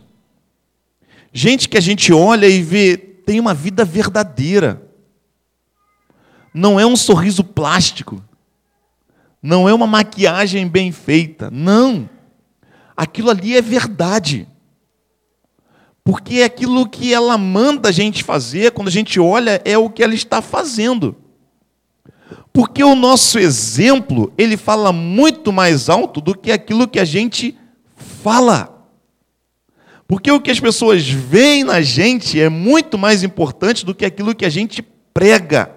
Gente 1.33 1.67
que 1.67 1.77
a 1.77 1.81
gente 1.81 2.13
olha 2.13 2.47
e 2.47 2.63
vê, 2.63 2.95
tem 2.95 3.37
uma 3.37 3.53
vida 3.53 3.83
verdadeira 3.83 4.81
não 6.53 6.79
é 6.79 6.85
um 6.85 6.95
sorriso 6.95 7.43
plástico, 7.43 8.23
não 9.43 9.67
é 9.67 9.73
uma 9.73 9.85
maquiagem 9.85 10.65
bem 10.69 10.93
feita, 10.93 11.51
não. 11.51 12.09
Aquilo 12.95 13.29
ali 13.29 13.57
é 13.57 13.61
verdade. 13.61 14.47
Porque 16.09 16.41
aquilo 16.41 16.89
que 16.89 17.13
ela 17.13 17.37
manda 17.37 17.89
a 17.89 17.91
gente 17.91 18.23
fazer, 18.23 18.71
quando 18.71 18.87
a 18.87 18.91
gente 18.91 19.19
olha, 19.19 19.61
é 19.63 19.77
o 19.77 19.91
que 19.91 20.01
ela 20.01 20.15
está 20.15 20.41
fazendo. 20.41 21.15
Porque 22.51 22.83
o 22.83 22.95
nosso 22.95 23.37
exemplo, 23.37 24.33
ele 24.35 24.57
fala 24.57 24.91
muito 24.91 25.53
mais 25.53 25.87
alto 25.87 26.19
do 26.19 26.33
que 26.33 26.51
aquilo 26.51 26.87
que 26.87 26.99
a 26.99 27.05
gente 27.05 27.55
fala. 27.95 28.87
Porque 30.07 30.31
o 30.31 30.41
que 30.41 30.49
as 30.49 30.59
pessoas 30.59 31.07
veem 31.07 31.63
na 31.63 31.79
gente 31.79 32.41
é 32.41 32.49
muito 32.49 32.97
mais 32.97 33.21
importante 33.21 33.85
do 33.85 33.93
que 33.93 34.03
aquilo 34.03 34.33
que 34.33 34.45
a 34.45 34.49
gente 34.49 34.81
prega. 35.13 35.75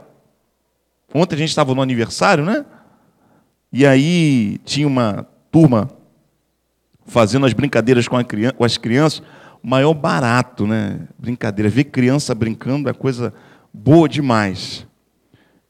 Ontem 1.13 1.35
a 1.35 1.39
gente 1.41 1.51
estava 1.51 1.75
no 1.75 1.83
aniversário, 1.83 2.43
né? 2.43 2.65
E 3.71 3.85
aí 3.85 4.57
tinha 4.65 4.87
uma 4.87 5.27
turma 5.51 5.91
fazendo 7.05 7.45
as 7.45 7.53
brincadeiras 7.53 8.09
com, 8.09 8.25
criança, 8.25 8.55
com 8.55 8.65
as 8.65 8.79
crianças. 8.79 9.23
Maior 9.63 9.95
barato, 9.95 10.67
né? 10.67 11.01
Brincadeira. 11.19 11.71
Ver 11.71 11.85
criança 11.85 12.35
brincando 12.35 12.89
é 12.89 12.93
coisa 12.93 13.33
boa 13.73 14.09
demais. 14.09 14.87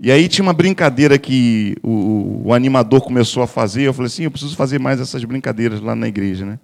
E 0.01 0.11
aí 0.11 0.29
tinha 0.29 0.43
uma 0.43 0.53
brincadeira 0.53 1.17
que 1.17 1.77
o, 1.83 2.43
o, 2.47 2.53
animador 2.53 3.03
começou 3.03 3.43
a 3.43 3.47
fazer. 3.47 3.83
Eu 3.83 3.95
falei 3.95 4.09
assim, 4.09 4.25
eu 4.25 4.31
preciso 4.33 4.57
fazer 4.57 4.81
mais 4.81 5.01
essas 5.01 5.23
brincadeiras 5.23 5.81
lá 5.81 5.95
na 5.95 6.09
igreja, 6.09 6.45
né? 6.45 6.59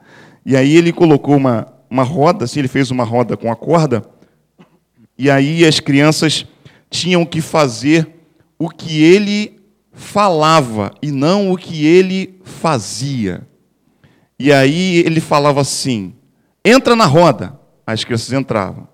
E 0.45 0.57
aí 0.57 0.75
ele 0.75 0.93
colocou 0.93 1.37
uma, 1.37 1.69
uma 1.89 2.03
roda, 2.03 2.47
assim, 2.47 2.59
ele 2.59 2.69
fez 2.69 2.91
uma 2.91 3.05
roda 3.05 3.37
com 3.37 3.53
a 3.53 3.55
corda. 3.55 4.03
E 5.17 5.31
aí 5.31 5.65
as 5.65 5.79
crianças 5.79 6.47
tinham 6.91 7.25
que 7.25 7.41
fazer 7.41 8.09
o 8.59 8.69
que 8.69 9.03
ele 9.03 9.61
falava 9.93 10.91
e 11.01 11.13
não 11.13 11.53
o 11.53 11.57
que 11.57 11.87
ele 11.87 12.41
fazia. 12.43 13.47
E 14.37 14.53
aí 14.53 14.99
ele 14.99 15.21
falava 15.21 15.61
assim: 15.61 16.13
entra 16.65 16.95
na 16.95 17.07
roda. 17.07 17.59
As 17.87 18.05
crianças 18.05 18.33
entravam. 18.33 18.87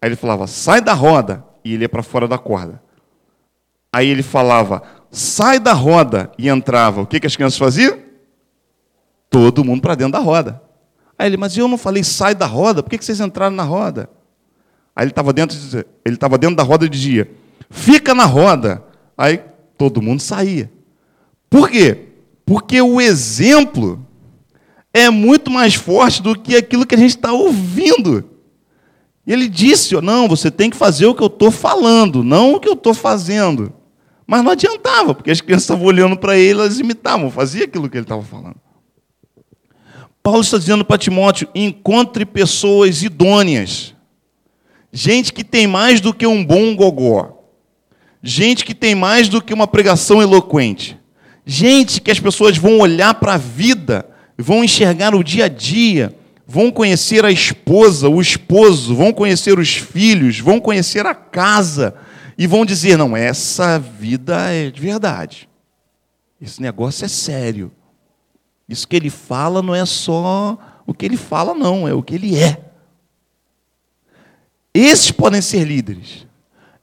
Aí 0.00 0.08
ele 0.08 0.16
falava: 0.16 0.46
sai 0.46 0.80
da 0.80 0.92
roda. 0.92 1.44
E 1.64 1.74
ele 1.74 1.84
ia 1.84 1.88
para 1.88 2.02
fora 2.02 2.28
da 2.28 2.38
corda. 2.38 2.80
Aí 3.92 4.08
ele 4.08 4.22
falava, 4.22 4.82
sai 5.10 5.58
da 5.58 5.72
roda, 5.72 6.30
e 6.38 6.48
entrava. 6.48 7.00
O 7.00 7.06
que, 7.06 7.18
que 7.18 7.26
as 7.26 7.34
crianças 7.34 7.58
faziam? 7.58 7.98
Todo 9.30 9.64
mundo 9.64 9.80
para 9.80 9.94
dentro 9.94 10.12
da 10.12 10.18
roda. 10.18 10.62
Aí 11.18 11.28
ele, 11.28 11.36
mas 11.36 11.56
eu 11.56 11.66
não 11.66 11.78
falei 11.78 12.04
sai 12.04 12.34
da 12.34 12.46
roda, 12.46 12.82
por 12.82 12.90
que, 12.90 12.98
que 12.98 13.04
vocês 13.04 13.20
entraram 13.20 13.56
na 13.56 13.62
roda? 13.62 14.10
Aí 14.94 15.04
ele 15.04 15.10
estava 15.12 15.32
dentro, 15.32 15.56
ele 16.04 16.14
estava 16.14 16.38
dentro 16.38 16.56
da 16.56 16.62
roda 16.62 16.84
e 16.84 16.88
dizia, 16.88 17.30
fica 17.70 18.14
na 18.14 18.26
roda. 18.26 18.84
Aí 19.16 19.42
todo 19.78 20.02
mundo 20.02 20.20
saía. 20.20 20.70
Por 21.50 21.70
quê? 21.70 22.10
Porque 22.44 22.80
o 22.80 23.00
exemplo 23.00 24.05
é 24.96 25.10
muito 25.10 25.50
mais 25.50 25.74
forte 25.74 26.22
do 26.22 26.34
que 26.34 26.56
aquilo 26.56 26.86
que 26.86 26.94
a 26.94 26.98
gente 26.98 27.16
está 27.16 27.30
ouvindo. 27.30 28.24
E 29.26 29.32
ele 29.32 29.46
disse: 29.46 29.94
não, 30.00 30.26
você 30.26 30.50
tem 30.50 30.70
que 30.70 30.76
fazer 30.76 31.04
o 31.04 31.14
que 31.14 31.22
eu 31.22 31.26
estou 31.26 31.50
falando, 31.50 32.24
não 32.24 32.54
o 32.54 32.60
que 32.60 32.68
eu 32.68 32.72
estou 32.72 32.94
fazendo. 32.94 33.72
Mas 34.26 34.42
não 34.42 34.52
adiantava, 34.52 35.14
porque 35.14 35.30
as 35.30 35.40
crianças 35.40 35.64
estavam 35.64 35.84
olhando 35.84 36.16
para 36.16 36.36
ele, 36.38 36.60
elas 36.60 36.80
imitavam, 36.80 37.30
fazia 37.30 37.64
aquilo 37.64 37.90
que 37.90 37.96
ele 37.98 38.04
estava 38.04 38.22
falando. 38.22 38.56
Paulo 40.22 40.40
está 40.40 40.56
dizendo 40.56 40.84
para 40.84 40.96
Timóteo: 40.96 41.48
encontre 41.54 42.24
pessoas 42.24 43.02
idôneas, 43.02 43.94
gente 44.90 45.30
que 45.30 45.44
tem 45.44 45.66
mais 45.66 46.00
do 46.00 46.14
que 46.14 46.26
um 46.26 46.42
bom 46.42 46.74
gogó, 46.74 47.42
gente 48.22 48.64
que 48.64 48.74
tem 48.74 48.94
mais 48.94 49.28
do 49.28 49.42
que 49.42 49.52
uma 49.52 49.66
pregação 49.66 50.22
eloquente, 50.22 50.98
gente 51.44 52.00
que 52.00 52.10
as 52.10 52.18
pessoas 52.18 52.56
vão 52.56 52.78
olhar 52.78 53.14
para 53.14 53.34
a 53.34 53.38
vida, 53.38 53.75
vão 54.38 54.62
enxergar 54.62 55.14
o 55.14 55.24
dia 55.24 55.46
a 55.46 55.48
dia, 55.48 56.14
vão 56.46 56.70
conhecer 56.70 57.24
a 57.24 57.30
esposa, 57.30 58.08
o 58.08 58.20
esposo, 58.20 58.94
vão 58.94 59.12
conhecer 59.12 59.58
os 59.58 59.76
filhos, 59.76 60.38
vão 60.38 60.60
conhecer 60.60 61.06
a 61.06 61.14
casa 61.14 61.94
e 62.38 62.46
vão 62.46 62.64
dizer: 62.64 62.96
não, 62.96 63.16
essa 63.16 63.78
vida 63.78 64.52
é 64.52 64.70
de 64.70 64.80
verdade. 64.80 65.48
Esse 66.40 66.60
negócio 66.60 67.04
é 67.04 67.08
sério. 67.08 67.72
Isso 68.68 68.86
que 68.86 68.96
ele 68.96 69.10
fala 69.10 69.62
não 69.62 69.74
é 69.74 69.86
só 69.86 70.58
o 70.86 70.94
que 70.94 71.04
ele 71.04 71.16
fala, 71.16 71.54
não, 71.54 71.88
é 71.88 71.94
o 71.94 72.02
que 72.02 72.14
ele 72.14 72.38
é. 72.38 72.60
Esses 74.72 75.10
podem 75.10 75.40
ser 75.40 75.64
líderes. 75.64 76.26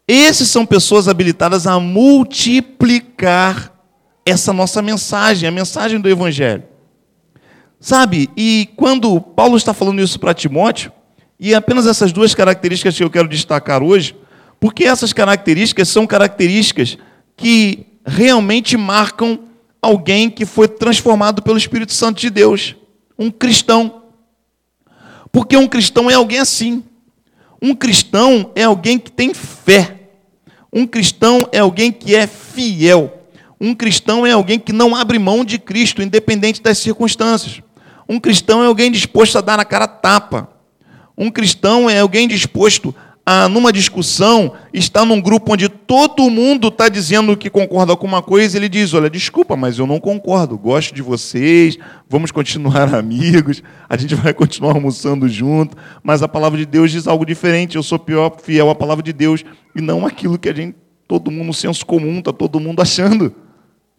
Esses 0.07 0.49
são 0.49 0.65
pessoas 0.65 1.07
habilitadas 1.07 1.65
a 1.67 1.79
multiplicar 1.79 3.71
essa 4.25 4.51
nossa 4.51 4.81
mensagem, 4.81 5.47
a 5.47 5.51
mensagem 5.51 5.99
do 5.99 6.09
Evangelho. 6.09 6.63
Sabe, 7.83 8.29
e 8.37 8.69
quando 8.77 9.19
Paulo 9.19 9.57
está 9.57 9.73
falando 9.73 10.01
isso 10.01 10.17
para 10.17 10.33
Timóteo, 10.33 10.89
e 11.37 11.53
apenas 11.53 11.85
essas 11.85 12.13
duas 12.13 12.33
características 12.33 12.95
que 12.95 13.03
eu 13.03 13.09
quero 13.09 13.27
destacar 13.27 13.83
hoje, 13.83 14.15
porque 14.57 14.85
essas 14.85 15.11
características 15.11 15.89
são 15.89 16.07
características 16.07 16.97
que 17.35 17.85
realmente 18.05 18.77
marcam 18.77 19.37
alguém 19.81 20.29
que 20.29 20.45
foi 20.45 20.69
transformado 20.69 21.41
pelo 21.41 21.57
Espírito 21.57 21.91
Santo 21.91 22.21
de 22.21 22.29
Deus, 22.29 22.73
um 23.19 23.29
cristão. 23.29 24.03
Porque 25.29 25.57
um 25.57 25.67
cristão 25.67 26.09
é 26.09 26.13
alguém 26.13 26.39
assim. 26.39 26.85
Um 27.61 27.75
cristão 27.75 28.49
é 28.55 28.63
alguém 28.63 28.97
que 28.97 29.11
tem 29.11 29.33
fé. 29.33 30.07
Um 30.71 30.87
cristão 30.87 31.49
é 31.51 31.59
alguém 31.59 31.91
que 31.91 32.15
é 32.15 32.27
fiel. 32.27 33.27
Um 33.59 33.75
cristão 33.75 34.25
é 34.25 34.31
alguém 34.31 34.57
que 34.57 34.71
não 34.71 34.95
abre 34.95 35.19
mão 35.19 35.43
de 35.43 35.59
Cristo, 35.59 36.01
independente 36.01 36.61
das 36.61 36.77
circunstâncias. 36.77 37.61
Um 38.07 38.19
cristão 38.19 38.63
é 38.63 38.67
alguém 38.67 38.91
disposto 38.91 39.37
a 39.37 39.41
dar 39.41 39.57
na 39.57 39.65
cara 39.65 39.87
tapa. 39.87 40.49
Um 41.17 41.29
cristão 41.29 41.89
é 41.89 41.99
alguém 41.99 42.27
disposto 42.27 42.93
a, 43.25 43.47
numa 43.47 43.71
discussão, 43.71 44.53
estar 44.73 45.05
num 45.05 45.21
grupo 45.21 45.53
onde 45.53 45.69
todo 45.69 46.29
mundo 46.29 46.67
está 46.67 46.89
dizendo 46.89 47.37
que 47.37 47.49
concorda 47.49 47.95
com 47.95 48.05
uma 48.05 48.21
coisa, 48.21 48.57
ele 48.57 48.67
diz: 48.67 48.93
Olha, 48.93 49.09
desculpa, 49.09 49.55
mas 49.55 49.79
eu 49.79 49.87
não 49.87 49.99
concordo, 49.99 50.57
gosto 50.57 50.93
de 50.93 51.01
vocês, 51.01 51.77
vamos 52.09 52.31
continuar 52.31 52.91
amigos, 52.95 53.63
a 53.87 53.95
gente 53.95 54.15
vai 54.15 54.33
continuar 54.33 54.75
almoçando 54.75 55.29
junto, 55.29 55.77
mas 56.03 56.21
a 56.21 56.27
palavra 56.27 56.59
de 56.59 56.65
Deus 56.65 56.91
diz 56.91 57.07
algo 57.07 57.25
diferente, 57.25 57.77
eu 57.77 57.83
sou 57.83 57.97
pior, 57.97 58.35
fiel 58.43 58.69
à 58.69 58.75
palavra 58.75 59.03
de 59.03 59.13
Deus, 59.13 59.45
e 59.73 59.81
não 59.81 60.05
aquilo 60.05 60.37
que 60.37 60.49
a 60.49 60.53
gente, 60.53 60.75
todo 61.07 61.31
mundo, 61.31 61.47
no 61.47 61.53
senso 61.53 61.85
comum, 61.85 62.19
está 62.19 62.33
todo 62.33 62.59
mundo 62.59 62.81
achando. 62.81 63.33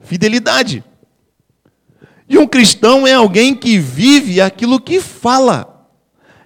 Fidelidade. 0.00 0.84
E 2.28 2.38
um 2.38 2.46
cristão 2.46 3.06
é 3.06 3.12
alguém 3.12 3.54
que 3.54 3.78
vive 3.78 4.40
aquilo 4.40 4.80
que 4.80 5.00
fala. 5.00 5.88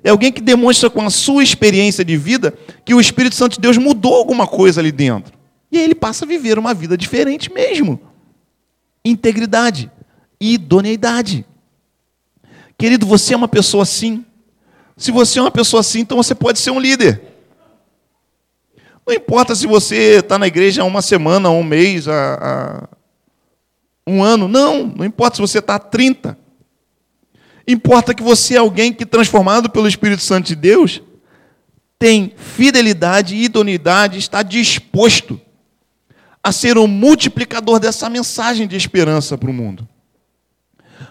É 0.03 0.11
alguém 0.11 0.33
que 0.33 0.41
demonstra 0.41 0.88
com 0.88 1.03
a 1.03 1.11
sua 1.11 1.43
experiência 1.43 2.05
de 2.05 2.17
vida 2.17 2.57
que 2.85 2.95
o 2.95 3.01
Espírito 3.01 3.35
Santo 3.35 3.55
de 3.55 3.61
Deus 3.61 3.77
mudou 3.77 4.14
alguma 4.14 4.47
coisa 4.47 4.81
ali 4.81 4.91
dentro. 4.91 5.33
E 5.71 5.79
aí 5.79 5.85
ele 5.85 5.95
passa 5.95 6.25
a 6.25 6.29
viver 6.29 6.59
uma 6.59 6.73
vida 6.73 6.97
diferente 6.97 7.53
mesmo. 7.53 8.01
Integridade, 9.05 9.91
idoneidade. 10.41 11.45
Querido, 12.77 13.07
você 13.07 13.35
é 13.35 13.37
uma 13.37 13.49
pessoa 13.49 13.83
assim. 13.83 14.25
Se 14.97 15.11
você 15.11 15.38
é 15.38 15.43
uma 15.43 15.51
pessoa 15.51 15.81
assim, 15.81 16.01
então 16.01 16.17
você 16.17 16.35
pode 16.35 16.59
ser 16.59 16.71
um 16.71 16.81
líder. 16.81 17.23
Não 19.07 19.14
importa 19.14 19.55
se 19.55 19.67
você 19.67 20.19
está 20.19 20.38
na 20.38 20.47
igreja 20.47 20.83
há 20.83 20.85
uma 20.85 21.03
semana, 21.03 21.51
um 21.51 21.62
mês, 21.62 22.07
há, 22.09 22.88
um 24.09 24.23
ano. 24.23 24.49
Não, 24.49 24.87
não 24.87 25.05
importa 25.05 25.37
se 25.37 25.42
você 25.42 25.59
está 25.59 25.75
há 25.75 25.79
30. 25.79 26.38
Importa 27.66 28.14
que 28.14 28.23
você 28.23 28.55
é 28.55 28.59
alguém 28.59 28.92
que, 28.92 29.05
transformado 29.05 29.68
pelo 29.68 29.87
Espírito 29.87 30.23
Santo 30.23 30.47
de 30.47 30.55
Deus, 30.55 31.03
tem 31.99 32.33
fidelidade 32.37 33.35
e 33.35 33.44
idoneidade, 33.44 34.18
está 34.18 34.42
disposto 34.42 35.38
a 36.42 36.51
ser 36.51 36.79
um 36.79 36.87
multiplicador 36.87 37.79
dessa 37.79 38.09
mensagem 38.09 38.66
de 38.66 38.77
esperança 38.77 39.37
para 39.37 39.51
o 39.51 39.53
mundo. 39.53 39.87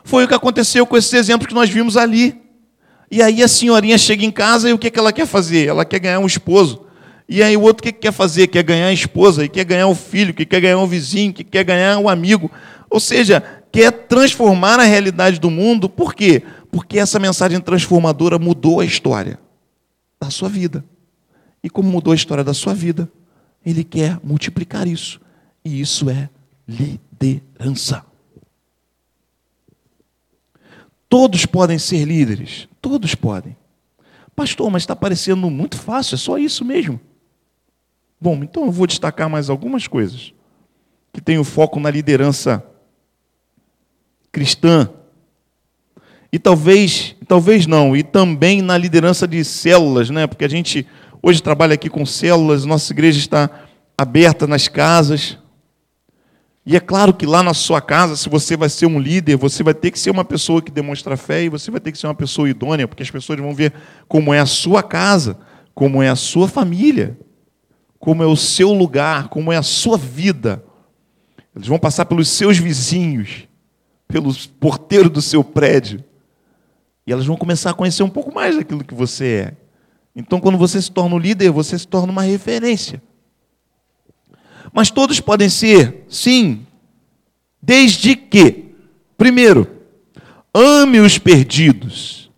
Foi 0.04 0.24
o 0.24 0.28
que 0.28 0.34
aconteceu 0.34 0.88
com 0.88 0.98
esses 0.98 1.14
exemplos 1.14 1.48
que 1.48 1.54
nós 1.54 1.70
vimos 1.70 1.96
ali. 1.96 2.42
E 3.12 3.22
aí 3.22 3.44
a 3.44 3.48
senhorinha 3.48 3.98
chega 3.98 4.26
em 4.26 4.32
casa 4.32 4.70
e 4.70 4.74
o 4.74 4.78
que, 4.78 4.90
que 4.90 4.98
ela 4.98 5.14
quer 5.14 5.28
fazer? 5.28 5.68
Ela 5.68 5.86
quer 5.86 6.00
ganhar 6.00 6.20
um 6.20 6.26
esposo. 6.26 6.87
E 7.28 7.44
aí 7.44 7.58
o 7.58 7.62
outro 7.62 7.84
que, 7.84 7.92
que 7.92 8.00
quer 8.00 8.14
fazer? 8.14 8.48
Quer 8.48 8.64
ganhar 8.64 8.88
a 8.88 8.94
esposa, 8.94 9.44
e 9.44 9.50
quer 9.50 9.66
ganhar 9.66 9.88
o 9.88 9.96
filho, 9.96 10.34
que 10.34 10.46
quer 10.46 10.62
ganhar 10.62 10.78
o 10.78 10.88
vizinho, 10.88 11.34
que 11.34 11.44
quer 11.44 11.64
ganhar 11.64 12.00
o 12.00 12.08
amigo. 12.08 12.50
Ou 12.90 13.00
seja, 13.00 13.44
quer 13.72 13.92
transformar 13.92 14.80
a 14.80 14.84
realidade 14.84 15.40
do 15.40 15.52
mundo, 15.52 15.90
por 15.90 16.14
quê? 16.14 16.42
Porque 16.72 16.98
essa 16.98 17.20
mensagem 17.20 17.60
transformadora 17.60 18.40
mudou 18.40 18.80
a 18.80 18.86
história 18.86 19.38
da 20.20 20.30
sua 20.30 20.48
vida. 20.48 20.86
E 21.62 21.70
como 21.70 21.90
mudou 21.90 22.14
a 22.14 22.16
história 22.16 22.44
da 22.44 22.54
sua 22.54 22.74
vida, 22.74 23.12
ele 23.66 23.84
quer 23.84 24.20
multiplicar 24.24 24.88
isso. 24.88 25.20
E 25.66 25.82
isso 25.82 26.10
é 26.10 26.30
liderança. 26.66 28.06
Todos 31.10 31.46
podem 31.46 31.78
ser 31.78 32.06
líderes, 32.06 32.68
todos 32.82 33.16
podem. 33.16 33.56
Pastor, 34.36 34.70
mas 34.70 34.84
está 34.84 34.96
parecendo 34.96 35.50
muito 35.50 35.78
fácil, 35.78 36.16
é 36.16 36.18
só 36.18 36.38
isso 36.38 36.64
mesmo. 36.64 37.00
Bom, 38.20 38.36
então 38.44 38.66
eu 38.66 38.72
vou 38.72 38.88
destacar 38.88 39.30
mais 39.30 39.50
algumas 39.50 39.88
coisas 39.88 40.34
que 41.14 41.22
têm 41.22 41.38
o 41.38 41.44
foco 41.44 41.80
na 41.80 41.90
liderança 41.90 42.64
cristã. 44.32 44.90
E 46.32 46.38
talvez, 46.38 47.16
talvez 47.28 47.66
não, 47.66 47.96
e 47.96 48.04
também 48.04 48.62
na 48.62 48.78
liderança 48.78 49.28
de 49.28 49.44
células, 49.44 50.10
né? 50.10 50.28
Porque 50.28 50.46
a 50.46 50.50
gente 50.50 50.86
hoje 51.22 51.42
trabalha 51.42 51.76
aqui 51.76 51.90
com 51.90 52.06
células, 52.06 52.66
nossa 52.66 52.92
igreja 52.92 53.20
está 53.20 53.50
aberta 53.98 54.46
nas 54.46 54.68
casas. 54.68 55.38
E 56.66 56.76
é 56.76 56.80
claro 56.80 57.14
que 57.14 57.26
lá 57.26 57.42
na 57.42 57.54
sua 57.54 57.80
casa, 57.80 58.18
se 58.18 58.28
você 58.28 58.58
vai 58.58 58.68
ser 58.68 58.88
um 58.88 59.00
líder, 59.00 59.38
você 59.38 59.64
vai 59.64 59.74
ter 59.74 59.90
que 59.90 59.98
ser 59.98 60.10
uma 60.12 60.26
pessoa 60.26 60.62
que 60.62 60.70
demonstra 60.70 61.16
fé 61.16 61.44
e 61.44 61.50
você 61.50 61.72
vai 61.72 61.80
ter 61.80 61.92
que 61.92 61.98
ser 61.98 62.08
uma 62.08 62.16
pessoa 62.16 62.50
idônea, 62.50 62.88
porque 62.88 63.04
as 63.04 63.10
pessoas 63.10 63.40
vão 63.40 63.56
ver 63.56 63.74
como 64.08 64.34
é 64.34 64.40
a 64.40 64.46
sua 64.46 64.84
casa, 64.84 65.38
como 65.74 66.04
é 66.04 66.10
a 66.10 66.16
sua 66.16 66.48
família, 66.48 67.18
como 68.00 68.24
é 68.24 68.26
o 68.26 68.36
seu 68.36 68.72
lugar, 68.74 69.30
como 69.30 69.52
é 69.52 69.58
a 69.58 69.64
sua 69.64 69.98
vida. 69.98 70.64
Eles 71.56 71.68
vão 71.68 71.80
passar 71.80 72.06
pelos 72.06 72.30
seus 72.30 72.58
vizinhos 72.58 73.48
pelo 74.08 74.34
porteiro 74.60 75.10
do 75.10 75.22
seu 75.22 75.44
prédio. 75.44 76.04
E 77.06 77.12
elas 77.12 77.26
vão 77.26 77.36
começar 77.36 77.72
a 77.72 77.74
conhecer 77.74 78.04
um 78.04 78.10
pouco 78.10 78.34
mais 78.34 78.56
daquilo 78.56 78.84
que 78.84 78.94
você 78.94 79.26
é. 79.26 79.54
Então, 80.16 80.40
quando 80.40 80.58
você 80.58 80.82
se 80.82 80.92
torna 80.92 81.16
um 81.16 81.20
líder, 81.20 81.52
você 81.52 81.78
se 81.78 81.88
torna 81.88 82.12
uma 82.12 82.24
referência. 82.24 83.02
Mas 84.74 84.90
todos 84.90 85.20
podem 85.20 85.50
ser, 85.50 86.06
sim, 86.10 86.66
desde 87.62 88.16
que, 88.16 88.76
primeiro, 89.18 89.70
ame 90.54 91.00
os 91.00 91.18
perdidos. 91.18 92.32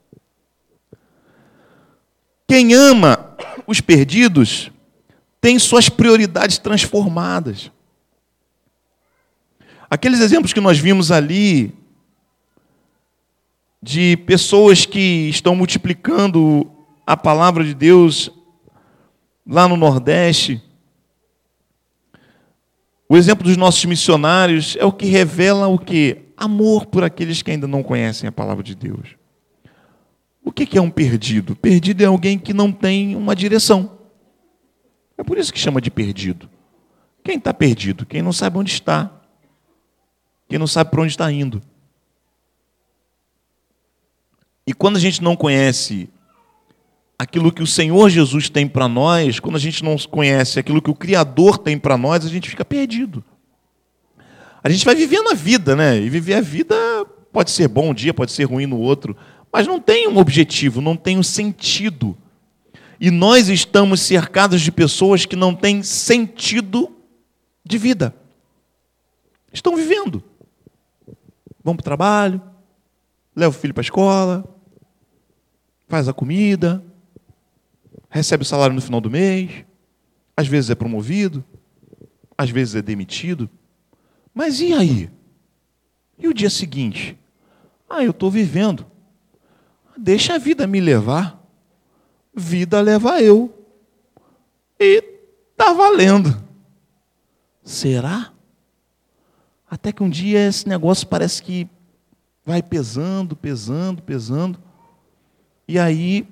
Quem 2.47 2.73
ama 2.73 3.35
os 3.65 3.79
perdidos 3.79 4.71
tem 5.41 5.57
suas 5.59 5.89
prioridades 5.89 6.57
transformadas. 6.57 7.71
Aqueles 9.89 10.19
exemplos 10.19 10.53
que 10.53 10.59
nós 10.59 10.77
vimos 10.77 11.11
ali, 11.11 11.73
de 13.81 14.17
pessoas 14.17 14.85
que 14.85 15.29
estão 15.29 15.55
multiplicando 15.55 16.69
a 17.07 17.15
palavra 17.17 17.63
de 17.63 17.73
Deus 17.73 18.29
lá 19.47 19.67
no 19.67 19.77
Nordeste, 19.77 20.61
O 23.11 23.17
exemplo 23.17 23.43
dos 23.43 23.57
nossos 23.57 23.83
missionários 23.85 24.77
é 24.79 24.85
o 24.85 24.91
que 24.91 25.07
revela 25.07 25.67
o 25.67 25.79
que? 25.79 26.25
Amor 26.37 26.85
por 26.85 27.03
aqueles 27.03 27.41
que 27.41 27.49
ainda 27.49 27.67
não 27.67 27.81
conhecem 27.81 28.29
a 28.29 28.31
palavra 28.31 28.63
de 28.63 28.75
Deus. 28.75 29.15
O 30.43 30.51
que 30.51 30.77
é 30.77 30.81
um 30.81 30.91
perdido? 30.91 31.55
Perdido 31.55 32.03
é 32.03 32.05
alguém 32.05 32.37
que 32.37 32.53
não 32.53 32.71
tem 32.71 33.15
uma 33.15 33.35
direção. 33.35 33.98
É 35.19 35.23
por 35.23 35.37
isso 35.37 35.51
que 35.51 35.59
chama 35.59 35.81
de 35.81 35.91
perdido. 35.91 36.49
Quem 37.21 37.35
está 37.35 37.53
perdido? 37.53 38.05
Quem 38.05 38.21
não 38.21 38.31
sabe 38.31 38.57
onde 38.57 38.71
está. 38.71 39.11
Quem 40.47 40.57
não 40.57 40.65
sabe 40.65 40.89
para 40.89 41.01
onde 41.01 41.11
está 41.11 41.29
indo. 41.29 41.61
E 44.65 44.73
quando 44.73 44.95
a 44.95 44.99
gente 44.99 45.21
não 45.21 45.35
conhece 45.35 46.09
aquilo 47.17 47.51
que 47.51 47.61
o 47.61 47.67
Senhor 47.67 48.09
Jesus 48.09 48.49
tem 48.49 48.65
para 48.65 48.87
nós, 48.87 49.41
quando 49.41 49.57
a 49.57 49.59
gente 49.59 49.83
não 49.83 49.97
conhece 49.97 50.57
aquilo 50.57 50.81
que 50.81 50.89
o 50.89 50.95
Criador 50.95 51.57
tem 51.57 51.77
para 51.77 51.97
nós, 51.97 52.25
a 52.25 52.29
gente 52.29 52.49
fica 52.49 52.63
perdido. 52.63 53.21
A 54.63 54.69
gente 54.69 54.85
vai 54.85 54.95
vivendo 54.95 55.31
a 55.31 55.35
vida, 55.35 55.75
né? 55.75 55.99
E 55.99 56.09
viver 56.09 56.35
a 56.35 56.41
vida 56.41 56.75
pode 57.33 57.51
ser 57.51 57.67
bom 57.67 57.89
um 57.89 57.93
dia, 57.93 58.13
pode 58.13 58.31
ser 58.31 58.45
ruim 58.45 58.65
no 58.65 58.79
outro, 58.79 59.17
mas 59.51 59.67
não 59.67 59.81
tem 59.81 60.07
um 60.07 60.17
objetivo, 60.17 60.79
não 60.79 60.95
tem 60.95 61.17
um 61.17 61.23
sentido. 61.23 62.17
E 62.99 63.09
nós 63.09 63.47
estamos 63.47 64.01
cercados 64.01 64.61
de 64.61 64.71
pessoas 64.71 65.25
que 65.25 65.35
não 65.35 65.55
têm 65.55 65.81
sentido 65.81 66.95
de 67.63 67.77
vida. 67.77 68.13
Estão 69.53 69.75
vivendo. 69.75 70.23
Vão 71.63 71.75
para 71.75 71.81
o 71.81 71.83
trabalho, 71.83 72.41
leva 73.35 73.55
o 73.55 73.59
filho 73.59 73.73
para 73.73 73.81
a 73.81 73.83
escola, 73.83 74.57
faz 75.87 76.07
a 76.07 76.13
comida, 76.13 76.83
recebe 78.09 78.43
o 78.43 78.45
salário 78.45 78.75
no 78.75 78.81
final 78.81 78.99
do 78.99 79.09
mês, 79.09 79.65
às 80.35 80.47
vezes 80.47 80.69
é 80.69 80.75
promovido, 80.75 81.43
às 82.37 82.49
vezes 82.49 82.75
é 82.75 82.81
demitido. 82.81 83.49
Mas 84.33 84.59
e 84.59 84.73
aí? 84.73 85.09
E 86.17 86.27
o 86.27 86.33
dia 86.33 86.49
seguinte? 86.49 87.17
Ah, 87.89 88.03
eu 88.03 88.11
estou 88.11 88.29
vivendo. 88.29 88.85
Deixa 89.97 90.35
a 90.35 90.37
vida 90.37 90.67
me 90.67 90.79
levar. 90.79 91.38
Vida 92.33 92.81
leva 92.81 93.21
eu. 93.21 93.53
E 94.79 95.01
tá 95.55 95.73
valendo. 95.73 96.41
Será? 97.63 98.31
Até 99.69 99.91
que 99.91 100.01
um 100.01 100.09
dia 100.09 100.47
esse 100.47 100.67
negócio 100.67 101.05
parece 101.07 101.43
que 101.43 101.67
vai 102.45 102.63
pesando, 102.63 103.35
pesando, 103.35 104.01
pesando. 104.01 104.59
E 105.67 105.77
aí 105.77 106.27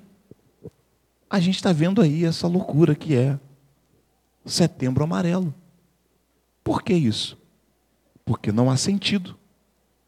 a 1.30 1.38
gente 1.38 1.56
está 1.56 1.72
vendo 1.72 2.00
aí 2.00 2.24
essa 2.24 2.48
loucura 2.48 2.94
que 2.94 3.14
é 3.14 3.38
setembro 4.44 5.04
amarelo. 5.04 5.54
Por 6.64 6.82
que 6.82 6.92
isso? 6.92 7.38
Porque 8.24 8.50
não 8.50 8.70
há 8.70 8.76
sentido 8.76 9.38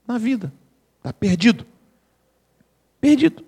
na 0.07 0.19
vida. 0.19 0.53
Está 0.99 1.13
perdido. 1.13 1.67
Perdido. 3.01 3.45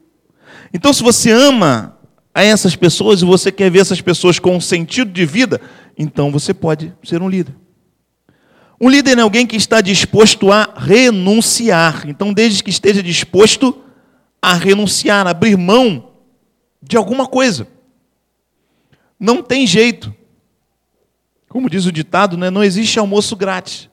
Então, 0.72 0.92
se 0.92 1.02
você 1.02 1.31
ama 1.31 1.98
a 2.35 2.42
essas 2.42 2.75
pessoas 2.75 3.21
e 3.21 3.25
você 3.25 3.53
quer 3.53 3.71
ver 3.71 3.81
essas 3.81 4.01
pessoas 4.01 4.38
com 4.38 4.57
um 4.57 4.61
sentido 4.61 5.11
de 5.11 5.27
vida, 5.27 5.61
então 5.99 6.31
você 6.31 6.55
pode 6.55 6.92
ser 7.03 7.21
um 7.21 7.29
líder. 7.29 7.55
Um 8.81 8.88
líder 8.88 9.18
é 9.18 9.21
alguém 9.21 9.47
que 9.47 9.55
está 9.55 9.81
disposto 9.81 10.51
a 10.51 10.75
renunciar. 10.77 12.03
Então, 12.09 12.33
desde 12.33 12.64
que 12.64 12.71
esteja 12.71 13.01
disposto 13.01 13.81
a 14.40 14.55
renunciar, 14.55 15.25
abrir 15.25 15.57
mão 15.57 16.11
de 16.83 16.97
alguma 16.97 17.29
coisa. 17.29 17.68
Não 19.21 19.40
tem 19.40 19.68
jeito. 19.68 20.12
Como 21.49 21.71
diz 21.71 21.87
o 21.87 21.92
ditado, 21.92 22.37
né? 22.37 22.51
não 22.51 22.64
existe 22.64 22.99
almoço 22.99 23.37
grátis. 23.37 23.88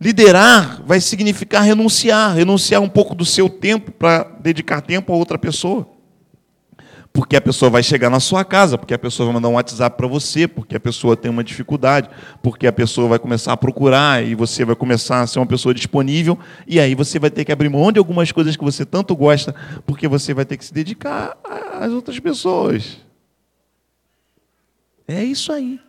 Liderar 0.00 0.82
vai 0.86 0.98
significar 1.00 1.62
renunciar, 1.62 2.34
renunciar 2.34 2.80
um 2.80 2.88
pouco 2.88 3.14
do 3.14 3.24
seu 3.26 3.50
tempo 3.50 3.90
para 3.90 4.22
dedicar 4.40 4.80
tempo 4.80 5.12
a 5.12 5.16
outra 5.16 5.36
pessoa. 5.36 5.97
Porque 7.12 7.34
a 7.34 7.40
pessoa 7.40 7.70
vai 7.70 7.82
chegar 7.82 8.10
na 8.10 8.20
sua 8.20 8.44
casa, 8.44 8.78
porque 8.78 8.94
a 8.94 8.98
pessoa 8.98 9.26
vai 9.26 9.34
mandar 9.34 9.48
um 9.48 9.54
WhatsApp 9.54 9.96
para 9.96 10.06
você, 10.06 10.46
porque 10.46 10.76
a 10.76 10.80
pessoa 10.80 11.16
tem 11.16 11.30
uma 11.30 11.42
dificuldade, 11.42 12.08
porque 12.42 12.66
a 12.66 12.72
pessoa 12.72 13.08
vai 13.08 13.18
começar 13.18 13.52
a 13.52 13.56
procurar 13.56 14.24
e 14.24 14.34
você 14.34 14.64
vai 14.64 14.76
começar 14.76 15.20
a 15.20 15.26
ser 15.26 15.40
uma 15.40 15.46
pessoa 15.46 15.74
disponível, 15.74 16.38
e 16.66 16.78
aí 16.78 16.94
você 16.94 17.18
vai 17.18 17.30
ter 17.30 17.44
que 17.44 17.50
abrir 17.50 17.68
mão 17.68 17.90
de 17.90 17.98
algumas 17.98 18.30
coisas 18.30 18.56
que 18.56 18.64
você 18.64 18.84
tanto 18.84 19.16
gosta, 19.16 19.54
porque 19.84 20.06
você 20.06 20.32
vai 20.32 20.44
ter 20.44 20.56
que 20.56 20.64
se 20.64 20.72
dedicar 20.72 21.36
às 21.80 21.90
outras 21.90 22.20
pessoas. 22.20 22.98
É 25.08 25.24
isso 25.24 25.52
aí. 25.52 25.80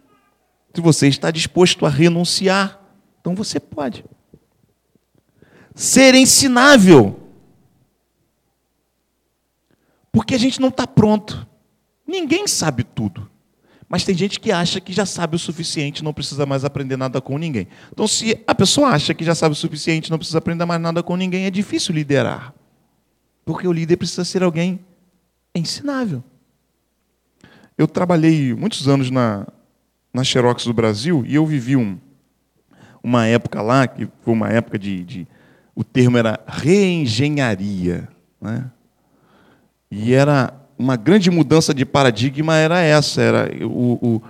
Se 0.74 0.82
você 0.82 1.08
está 1.08 1.30
disposto 1.30 1.86
a 1.86 1.90
renunciar, 1.90 2.80
então 3.20 3.36
você 3.36 3.60
pode. 3.60 4.06
Ser 5.76 6.16
ensinável. 6.16 7.29
Porque 10.12 10.36
a 10.36 10.38
gente 10.38 10.60
não 10.60 10.70
está 10.70 10.88
pronto. 10.88 11.48
Ninguém 12.08 12.48
sabe 12.48 12.84
tudo. 12.84 13.30
Mas 13.88 14.04
tem 14.04 14.16
gente 14.16 14.40
que 14.40 14.52
acha 14.52 14.80
que 14.80 14.94
já 14.94 15.06
sabe 15.06 15.36
o 15.36 15.40
suficiente, 15.40 16.04
não 16.04 16.14
precisa 16.14 16.46
mais 16.46 16.64
aprender 16.64 16.96
nada 16.96 17.20
com 17.20 17.40
ninguém. 17.40 17.68
Então, 17.92 18.08
se 18.08 18.40
a 18.46 18.54
pessoa 18.54 18.90
acha 18.90 19.16
que 19.16 19.24
já 19.24 19.34
sabe 19.34 19.54
o 19.54 19.56
suficiente, 19.56 20.12
não 20.12 20.20
precisa 20.20 20.38
aprender 20.38 20.64
mais 20.64 20.80
nada 20.80 21.02
com 21.02 21.16
ninguém, 21.16 21.46
é 21.46 21.50
difícil 21.50 21.96
liderar. 21.96 22.54
Porque 23.44 23.68
o 23.68 23.72
líder 23.72 23.98
precisa 23.98 24.24
ser 24.24 24.44
alguém 24.44 24.80
ensinável. 25.56 26.24
Eu 27.76 27.88
trabalhei 27.88 28.54
muitos 28.54 28.88
anos 28.88 29.10
na, 29.10 29.48
na 30.14 30.24
Xerox 30.24 30.66
do 30.66 30.74
Brasil 30.74 31.24
e 31.26 31.34
eu 31.34 31.46
vivi 31.48 31.76
um, 31.76 31.98
uma 33.02 33.26
época 33.26 33.60
lá, 33.60 33.88
que 33.88 34.08
foi 34.22 34.34
uma 34.34 34.50
época 34.50 34.78
de. 34.78 35.04
de 35.04 35.28
o 35.74 35.84
termo 35.84 36.18
era 36.18 36.40
reengenharia. 36.46 38.08
Né? 38.40 38.70
E 39.92 40.14
era 40.14 40.54
uma 40.78 40.96
grande 40.96 41.32
mudança 41.32 41.74
de 41.74 41.86
paradigma, 41.86 42.56
era 42.56 42.80
essa: 42.80 43.22
era 43.22 43.66
o, 43.66 44.22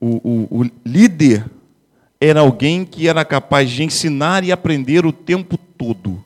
o, 0.00 0.06
o, 0.06 0.60
o 0.60 0.70
líder 0.84 1.44
era 2.20 2.40
alguém 2.40 2.84
que 2.84 3.08
era 3.08 3.24
capaz 3.24 3.70
de 3.70 3.82
ensinar 3.82 4.44
e 4.44 4.50
aprender 4.50 5.04
o 5.04 5.12
tempo 5.12 5.56
todo. 5.56 6.22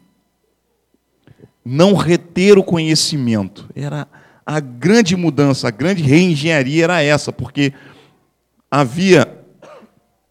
Não 1.65 1.95
reter 1.95 2.59
o 2.59 2.65
conhecimento. 2.65 3.69
Era 3.75 4.09
a 4.45 4.59
grande 4.59 5.17
mudança, 5.17 5.69
a 5.69 5.71
grande 5.71 6.03
reengenharia 6.03 6.85
era 6.85 7.03
essa, 7.03 7.33
porque 7.33 7.73
havia 8.71 9.43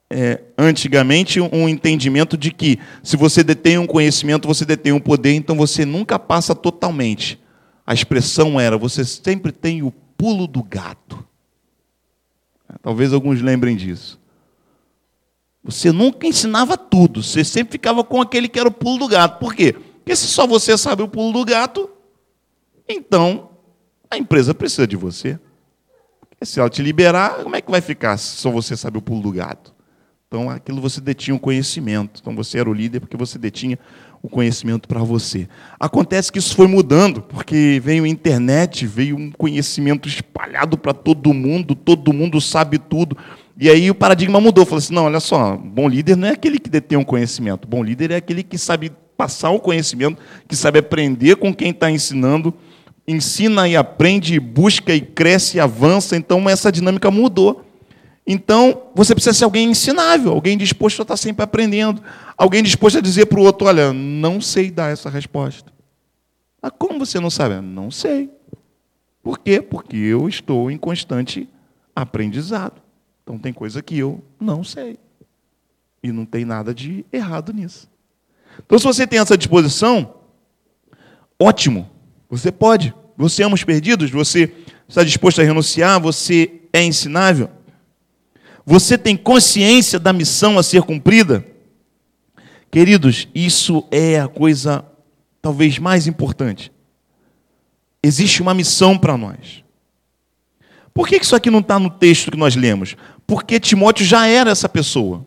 é, 0.09 0.41
antigamente 0.57 1.39
um 1.39 1.69
entendimento 1.69 2.37
de 2.37 2.51
que 2.51 2.77
se 3.01 3.15
você 3.15 3.43
detém 3.43 3.77
um 3.77 3.87
conhecimento, 3.87 4.47
você 4.47 4.65
detém 4.65 4.91
um 4.91 4.99
poder, 4.99 5.33
então 5.33 5.55
você 5.55 5.85
nunca 5.85 6.19
passa 6.19 6.53
totalmente. 6.53 7.40
A 7.91 7.93
expressão 7.93 8.57
era: 8.57 8.77
você 8.77 9.03
sempre 9.03 9.51
tem 9.51 9.83
o 9.83 9.91
pulo 9.91 10.47
do 10.47 10.63
gato. 10.63 11.27
Talvez 12.81 13.11
alguns 13.11 13.41
lembrem 13.41 13.75
disso. 13.75 14.17
Você 15.61 15.91
nunca 15.91 16.25
ensinava 16.25 16.77
tudo, 16.77 17.21
você 17.21 17.43
sempre 17.43 17.73
ficava 17.73 18.01
com 18.01 18.21
aquele 18.21 18.47
que 18.47 18.57
era 18.57 18.69
o 18.69 18.71
pulo 18.71 18.99
do 18.99 19.07
gato. 19.09 19.39
Por 19.39 19.53
quê? 19.53 19.73
Porque 19.73 20.15
se 20.15 20.27
só 20.27 20.47
você 20.47 20.77
sabe 20.77 21.03
o 21.03 21.07
pulo 21.09 21.33
do 21.33 21.43
gato, 21.43 21.89
então 22.87 23.49
a 24.09 24.17
empresa 24.17 24.53
precisa 24.53 24.87
de 24.87 24.95
você. 24.95 25.37
Porque 26.21 26.45
se 26.45 26.61
ela 26.61 26.69
te 26.69 26.81
liberar, 26.81 27.43
como 27.43 27.57
é 27.57 27.61
que 27.61 27.69
vai 27.69 27.81
ficar 27.81 28.15
se 28.15 28.37
só 28.37 28.49
você 28.49 28.77
sabe 28.77 28.99
o 28.99 29.01
pulo 29.01 29.21
do 29.21 29.31
gato? 29.33 29.75
Então, 30.29 30.49
aquilo 30.49 30.79
você 30.79 31.01
detinha 31.01 31.35
um 31.35 31.37
conhecimento. 31.37 32.21
Então, 32.21 32.33
você 32.33 32.57
era 32.57 32.69
o 32.69 32.73
líder 32.73 33.01
porque 33.01 33.17
você 33.17 33.37
detinha 33.37 33.77
o 34.21 34.29
conhecimento 34.29 34.87
para 34.87 34.99
você. 35.01 35.47
Acontece 35.79 36.31
que 36.31 36.37
isso 36.37 36.55
foi 36.55 36.67
mudando, 36.67 37.21
porque 37.21 37.81
veio 37.83 38.03
a 38.03 38.07
internet, 38.07 38.85
veio 38.85 39.17
um 39.17 39.31
conhecimento 39.31 40.07
espalhado 40.07 40.77
para 40.77 40.93
todo 40.93 41.33
mundo, 41.33 41.73
todo 41.73 42.13
mundo 42.13 42.39
sabe 42.39 42.77
tudo. 42.77 43.17
E 43.59 43.69
aí 43.69 43.89
o 43.89 43.95
paradigma 43.95 44.39
mudou. 44.39 44.65
Falou 44.65 44.77
assim: 44.77 44.93
não, 44.93 45.05
olha 45.05 45.19
só, 45.19 45.57
bom 45.57 45.87
líder 45.87 46.15
não 46.15 46.27
é 46.27 46.31
aquele 46.31 46.59
que 46.59 46.69
detém 46.69 46.97
um 46.97 47.03
conhecimento. 47.03 47.67
Bom 47.67 47.83
líder 47.83 48.11
é 48.11 48.15
aquele 48.15 48.43
que 48.43 48.57
sabe 48.57 48.91
passar 49.17 49.51
o 49.51 49.59
conhecimento, 49.59 50.21
que 50.47 50.55
sabe 50.55 50.79
aprender 50.79 51.35
com 51.35 51.53
quem 51.53 51.69
está 51.71 51.89
ensinando, 51.91 52.53
ensina 53.07 53.67
e 53.67 53.75
aprende, 53.75 54.39
busca 54.39 54.93
e 54.93 55.01
cresce 55.01 55.57
e 55.57 55.59
avança. 55.59 56.15
Então, 56.15 56.47
essa 56.49 56.71
dinâmica 56.71 57.09
mudou. 57.09 57.65
Então, 58.33 58.83
você 58.95 59.13
precisa 59.13 59.33
ser 59.33 59.43
alguém 59.43 59.69
ensinável, 59.69 60.31
alguém 60.31 60.57
disposto 60.57 61.01
a 61.01 61.03
estar 61.03 61.17
sempre 61.17 61.43
aprendendo, 61.43 62.01
alguém 62.37 62.63
disposto 62.63 62.97
a 62.97 63.01
dizer 63.01 63.25
para 63.25 63.37
o 63.37 63.43
outro: 63.43 63.67
olha, 63.67 63.91
não 63.91 64.39
sei 64.39 64.71
dar 64.71 64.89
essa 64.89 65.09
resposta. 65.09 65.69
Ah, 66.61 66.71
como 66.71 66.97
você 66.97 67.19
não 67.19 67.29
sabe? 67.29 67.59
Não 67.59 67.91
sei. 67.91 68.29
Por 69.21 69.37
quê? 69.37 69.61
Porque 69.61 69.97
eu 69.97 70.29
estou 70.29 70.71
em 70.71 70.77
constante 70.77 71.49
aprendizado. 71.93 72.81
Então, 73.21 73.37
tem 73.37 73.51
coisa 73.51 73.81
que 73.81 73.97
eu 73.97 74.23
não 74.39 74.63
sei. 74.63 74.97
E 76.01 76.09
não 76.09 76.23
tem 76.25 76.45
nada 76.45 76.73
de 76.73 77.05
errado 77.11 77.51
nisso. 77.51 77.89
Então, 78.65 78.79
se 78.79 78.85
você 78.85 79.05
tem 79.05 79.19
essa 79.19 79.37
disposição, 79.37 80.15
ótimo, 81.37 81.89
você 82.29 82.49
pode. 82.49 82.93
Você 83.17 83.43
ama 83.43 83.55
os 83.55 83.63
perdidos, 83.65 84.09
você 84.09 84.53
está 84.87 85.03
disposto 85.03 85.41
a 85.41 85.43
renunciar, 85.43 85.99
você 85.99 86.61
é 86.71 86.81
ensinável. 86.81 87.49
Você 88.71 88.97
tem 88.97 89.17
consciência 89.17 89.99
da 89.99 90.13
missão 90.13 90.57
a 90.57 90.63
ser 90.63 90.83
cumprida? 90.83 91.45
Queridos, 92.71 93.27
isso 93.35 93.85
é 93.91 94.17
a 94.17 94.29
coisa 94.29 94.85
talvez 95.41 95.77
mais 95.77 96.07
importante. 96.07 96.71
Existe 98.01 98.41
uma 98.41 98.53
missão 98.53 98.97
para 98.97 99.17
nós. 99.17 99.61
Por 100.93 101.05
que 101.05 101.17
isso 101.17 101.35
aqui 101.35 101.51
não 101.51 101.59
está 101.59 101.77
no 101.77 101.89
texto 101.89 102.31
que 102.31 102.37
nós 102.37 102.55
lemos? 102.55 102.95
Porque 103.27 103.59
Timóteo 103.59 104.05
já 104.05 104.25
era 104.25 104.51
essa 104.51 104.69
pessoa. 104.69 105.25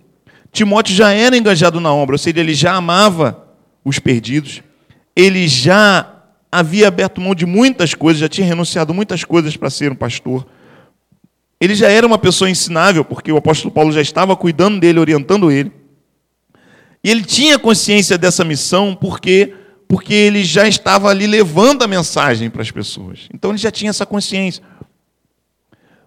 Timóteo 0.51 0.95
já 0.95 1.13
era 1.13 1.37
engajado 1.37 1.79
na 1.81 1.93
obra, 1.93 2.15
ou 2.15 2.19
seja, 2.19 2.41
ele 2.41 2.55
já 2.55 2.73
amava 2.73 3.47
os 3.85 3.99
perdidos, 3.99 4.63
ele 5.15 5.47
já 5.49 6.11
havia 6.51 6.89
aberto 6.89 7.21
mão 7.21 7.35
de 7.35 7.45
muitas 7.45 7.93
coisas, 7.93 8.21
já 8.21 8.29
tinha 8.29 8.47
renunciado 8.47 8.95
muitas 8.95 9.23
coisas 9.23 9.55
para 9.55 9.69
ser 9.69 9.93
um 9.93 9.97
pastor. 9.97 10.47
Ele 11.61 11.75
já 11.75 11.89
era 11.89 12.07
uma 12.07 12.19
pessoa 12.19 12.51
ensinável, 12.51 13.05
porque 13.05 13.31
o 13.33 13.37
apóstolo 13.37 13.73
Paulo 13.73 13.93
já 13.93 14.01
estava 14.01 14.37
cuidando 14.37 14.81
dele, 14.81 14.99
orientando 14.99 15.51
ele. 15.51 15.73
E 17.03 17.11
ele 17.11 17.23
tinha 17.23 17.59
consciência 17.59 18.17
dessa 18.17 18.45
missão 18.45 18.95
porque 18.95 19.55
porque 19.87 20.15
ele 20.15 20.43
já 20.43 20.67
estava 20.67 21.09
ali 21.09 21.27
levando 21.27 21.83
a 21.83 21.87
mensagem 21.87 22.51
para 22.51 22.63
as 22.63 22.71
pessoas. 22.71 23.29
Então 23.33 23.51
ele 23.51 23.59
já 23.59 23.71
tinha 23.71 23.91
essa 23.91 24.07
consciência. 24.07 24.63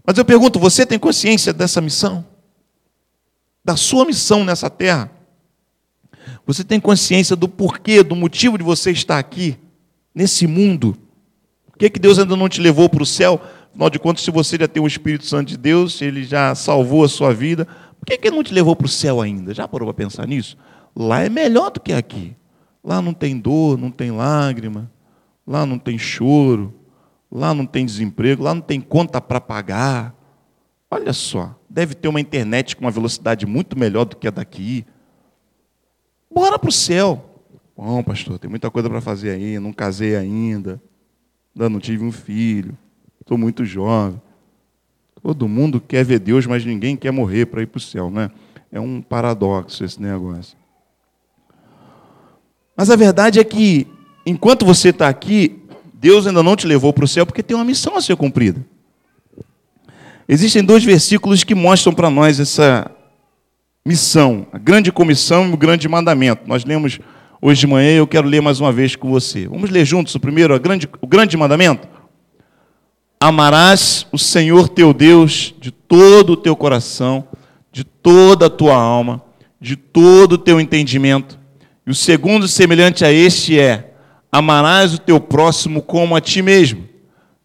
Mas 0.06 0.18
eu 0.18 0.26
pergunto, 0.26 0.60
você 0.60 0.86
tem 0.86 0.98
consciência 0.98 1.54
dessa 1.54 1.80
missão? 1.80 2.26
Da 3.64 3.76
sua 3.76 4.04
missão 4.04 4.44
nessa 4.44 4.70
terra? 4.70 5.12
Você 6.46 6.64
tem 6.64 6.80
consciência 6.80 7.36
do 7.36 7.48
porquê, 7.48 8.02
do 8.04 8.16
motivo 8.16 8.58
de 8.58 8.64
você 8.64 8.92
estar 8.92 9.20
aqui, 9.20 9.58
nesse 10.14 10.48
mundo? 10.48 10.98
Por 11.70 11.78
que, 11.78 11.90
que 11.90 12.00
Deus 12.00 12.18
ainda 12.18 12.36
não 12.36 12.50
te 12.50 12.60
levou 12.60 12.90
para 12.90 13.04
o 13.04 13.06
céu? 13.06 13.42
Afinal 13.78 13.92
de 13.92 14.00
contas, 14.00 14.24
se 14.24 14.32
você 14.32 14.58
já 14.58 14.68
tem 14.68 14.82
o 14.82 14.88
Espírito 14.88 15.24
Santo 15.24 15.50
de 15.50 15.58
Deus, 15.58 16.02
ele 16.02 16.24
já 16.24 16.56
salvou 16.56 17.04
a 17.04 17.08
sua 17.08 17.32
vida, 17.32 17.68
por 18.00 18.08
que, 18.08 18.18
que 18.18 18.28
ele 18.28 18.36
não 18.36 18.44
te 18.44 18.52
levou 18.52 18.76
para 18.76 18.88
o 18.88 18.90
céu 18.90 19.22
ainda? 19.22 19.54
Já 19.54 19.68
parou 19.68 19.86
para 19.86 20.04
pensar 20.04 20.28
nisso? 20.28 20.58
Lá 20.96 21.22
é 21.22 21.30
melhor 21.30 21.70
do 21.70 21.80
que 21.80 21.94
aqui. 21.94 22.36
Lá 22.84 23.04
não 23.04 23.13
tem 23.13 23.38
dor, 23.38 23.78
não 23.78 23.92
tem 23.92 24.10
lágrima, 24.10 24.92
lá 25.46 25.63
não 25.63 25.78
tem 25.78 25.96
choro, 25.96 26.74
lá 27.32 27.54
não 27.54 27.68
tem 27.68 27.86
desemprego, 27.86 28.42
lá 28.42 28.56
não 28.56 28.63
tem 28.63 28.82
conta 28.82 29.22
para 29.22 29.40
pagar. 29.40 30.16
Olha 30.90 31.13
só, 31.13 31.56
deve 31.70 31.94
ter 31.94 32.08
uma 32.08 32.20
internet 32.20 32.76
com 32.76 32.84
uma 32.84 32.90
velocidade 32.90 33.46
muito 33.46 33.78
melhor 33.78 34.06
do 34.06 34.16
que 34.16 34.28
a 34.28 34.32
daqui. 34.32 34.88
Bora 36.34 36.58
para 36.58 36.70
o 36.70 36.74
céu. 36.74 37.44
Bom, 37.78 38.02
pastor, 38.02 38.40
tem 38.40 38.50
muita 38.50 38.72
coisa 38.72 38.90
para 38.90 39.02
fazer 39.02 39.30
aí, 39.30 39.60
não 39.60 39.72
casei 39.72 40.16
ainda, 40.16 40.82
ainda 41.56 41.70
não 41.70 41.80
tive 41.80 42.04
um 42.04 42.12
filho, 42.12 42.76
estou 43.28 43.38
muito 43.38 43.66
jovem. 43.66 44.22
Todo 45.22 45.50
mundo 45.50 45.82
quer 45.82 46.06
ver 46.06 46.20
Deus, 46.20 46.46
mas 46.46 46.63
ninguém 46.63 46.96
quer 46.96 47.12
morrer 47.12 47.46
para 47.46 47.62
ir 47.62 47.66
para 47.66 47.78
o 47.78 47.82
céu, 47.82 48.10
né? 48.10 48.32
É 48.72 48.80
um 48.80 49.02
paradoxo 49.02 49.84
esse 49.84 50.02
negócio. 50.02 50.58
Mas 52.76 52.90
a 52.90 52.96
verdade 52.96 53.38
é 53.40 53.44
que, 53.44 53.86
enquanto 54.26 54.66
você 54.66 54.90
está 54.90 55.10
aqui, 55.10 55.62
Deus 55.94 56.26
ainda 56.26 56.42
não 56.42 56.56
te 56.56 56.66
levou 56.66 56.94
para 56.94 57.04
o 57.04 57.08
céu 57.08 57.26
porque 57.26 57.44
tem 57.44 57.56
uma 57.58 57.66
missão 57.66 57.98
a 57.98 58.02
ser 58.02 58.16
cumprida. 58.16 58.66
Existem 60.30 60.63
dois 60.63 60.84
versículos 60.84 61.44
que 61.44 61.56
mostram 61.56 61.94
para 61.94 62.10
nós 62.10 62.40
essa 62.40 62.90
missão, 63.86 64.48
a 64.54 64.58
grande 64.58 64.92
comissão 64.92 65.50
e 65.50 65.54
o 65.54 65.58
grande 65.58 65.88
mandamento. 65.90 66.44
Nós 66.48 66.63
lemos 66.63 67.00
hoje 67.42 67.62
de 67.62 67.68
manhã 67.68 67.92
e 67.92 67.98
eu 67.98 68.08
quero 68.08 68.28
ler 68.28 68.42
mais 68.42 68.62
uma 68.62 68.72
vez 68.72 68.96
com 68.96 69.10
você. 69.10 69.48
Vamos 69.48 69.70
ler 69.70 69.84
juntos 69.84 70.16
o 70.16 70.20
primeiro, 70.20 70.58
grande, 70.60 70.88
o 71.02 71.08
grande 71.08 71.36
mandamento? 71.36 71.97
Amarás 73.20 74.06
o 74.12 74.18
Senhor 74.18 74.70
teu 74.70 74.94
Deus 74.94 75.54
de 75.60 75.72
todo 75.72 76.34
o 76.34 76.38
teu 76.38 76.56
coração, 76.56 77.28
de 77.72 77.84
toda 77.84 78.46
a 78.46 78.50
tua 78.50 78.76
alma, 78.76 79.24
de 79.60 79.76
todo 79.76 80.34
o 80.34 80.38
teu 80.38 80.60
entendimento 80.60 81.38
e 81.88 81.90
o 81.90 81.96
segundo, 81.96 82.50
semelhante 82.50 83.06
a 83.06 83.12
este, 83.14 83.58
é: 83.58 83.94
amarás 84.30 84.94
o 84.94 84.98
teu 84.98 85.22
próximo 85.22 85.82
como 85.82 86.18
a 86.18 86.22
ti 86.22 86.42
mesmo. 86.42 86.86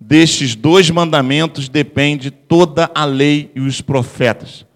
Destes 0.01 0.57
dois 0.57 0.91
mandamentos 0.91 1.69
depende 1.69 2.29
toda 2.33 2.91
a 2.93 3.05
lei 3.05 3.53
e 3.55 3.61
os 3.61 3.81
profetas. 3.81 4.67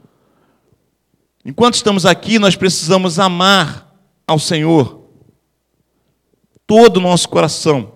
Enquanto 1.44 1.74
estamos 1.74 2.06
aqui, 2.06 2.38
nós 2.38 2.54
precisamos 2.54 3.18
amar 3.18 3.92
ao 4.24 4.38
Senhor 4.38 5.04
todo 6.64 6.98
o 6.98 7.00
nosso 7.00 7.28
coração. 7.28 7.95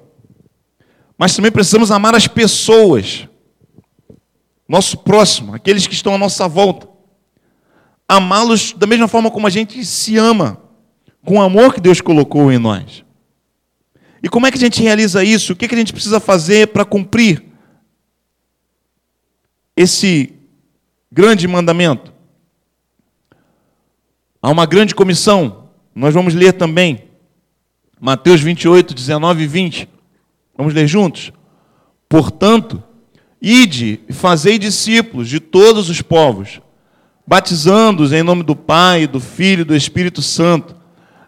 Mas 1.20 1.36
também 1.36 1.52
precisamos 1.52 1.90
amar 1.90 2.14
as 2.14 2.26
pessoas, 2.26 3.28
nosso 4.66 4.96
próximo, 4.96 5.54
aqueles 5.54 5.86
que 5.86 5.92
estão 5.92 6.14
à 6.14 6.18
nossa 6.18 6.48
volta. 6.48 6.88
Amá-los 8.08 8.72
da 8.72 8.86
mesma 8.86 9.06
forma 9.06 9.30
como 9.30 9.46
a 9.46 9.50
gente 9.50 9.84
se 9.84 10.16
ama 10.16 10.62
com 11.22 11.36
o 11.36 11.42
amor 11.42 11.74
que 11.74 11.80
Deus 11.80 12.00
colocou 12.00 12.50
em 12.50 12.56
nós. 12.56 13.04
E 14.22 14.30
como 14.30 14.46
é 14.46 14.50
que 14.50 14.56
a 14.56 14.60
gente 14.60 14.80
realiza 14.80 15.22
isso? 15.22 15.52
O 15.52 15.56
que, 15.56 15.66
a 15.66 15.76
gente 15.76 15.92
precisa 15.92 16.20
fazer 16.20 16.68
para 16.68 16.86
cumprir 16.86 17.44
esse 19.76 20.32
grande 21.12 21.46
mandamento? 21.46 22.14
Há 24.40 24.48
uma 24.48 24.64
grande 24.64 24.94
comissão, 24.94 25.68
nós 25.94 26.14
vamos 26.14 26.32
ler 26.32 26.54
também, 26.54 27.10
Mateus 28.00 28.40
28, 28.40 28.94
19 28.94 29.42
e 29.42 29.46
20. 29.46 29.89
Vamos 30.60 30.74
ler 30.74 30.86
juntos? 30.86 31.32
Portanto, 32.08 32.82
ide 33.40 34.00
e 34.08 34.12
fazei 34.12 34.58
discípulos 34.58 35.28
de 35.28 35.40
todos 35.40 35.88
os 35.88 36.02
povos, 36.02 36.60
batizando-os 37.26 38.12
em 38.12 38.22
nome 38.22 38.42
do 38.42 38.54
Pai, 38.54 39.06
do 39.06 39.20
Filho 39.20 39.62
e 39.62 39.64
do 39.64 39.74
Espírito 39.74 40.22
Santo 40.22 40.80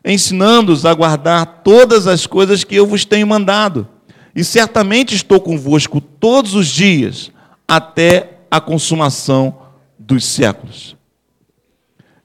ensinando-os 0.05 0.85
a 0.85 0.93
guardar 0.93 1.63
todas 1.63 2.07
as 2.07 2.27
coisas 2.27 2.65
que 2.65 2.75
eu 2.75 2.87
vos 2.87 3.05
tenho 3.05 3.27
mandado. 3.27 3.89
E 4.35 4.43
certamente 4.43 5.15
estou 5.15 5.41
convosco 5.41 6.01
todos 6.01 6.55
os 6.55 6.67
dias, 6.67 7.31
até 7.69 8.39
a 8.51 8.61
consumação 8.61 9.59
dos 9.99 10.25
séculos. 10.25 10.97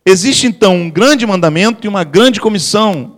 Existe 0.05 0.47
então 0.47 0.75
um 0.75 0.89
grande 0.89 1.25
mandamento 1.25 1.85
e 1.85 1.89
uma 1.89 2.03
grande 2.03 2.39
comissão. 2.39 3.17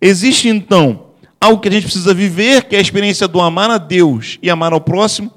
Existe 0.00 0.48
então 0.48 1.07
algo 1.40 1.60
que 1.60 1.68
a 1.68 1.72
gente 1.72 1.84
precisa 1.84 2.12
viver, 2.12 2.64
que 2.64 2.76
é 2.76 2.78
a 2.78 2.82
experiência 2.82 3.28
do 3.28 3.40
amar 3.40 3.70
a 3.70 3.78
Deus 3.78 4.38
e 4.42 4.50
amar 4.50 4.72
ao 4.72 4.80
próximo. 4.80 5.32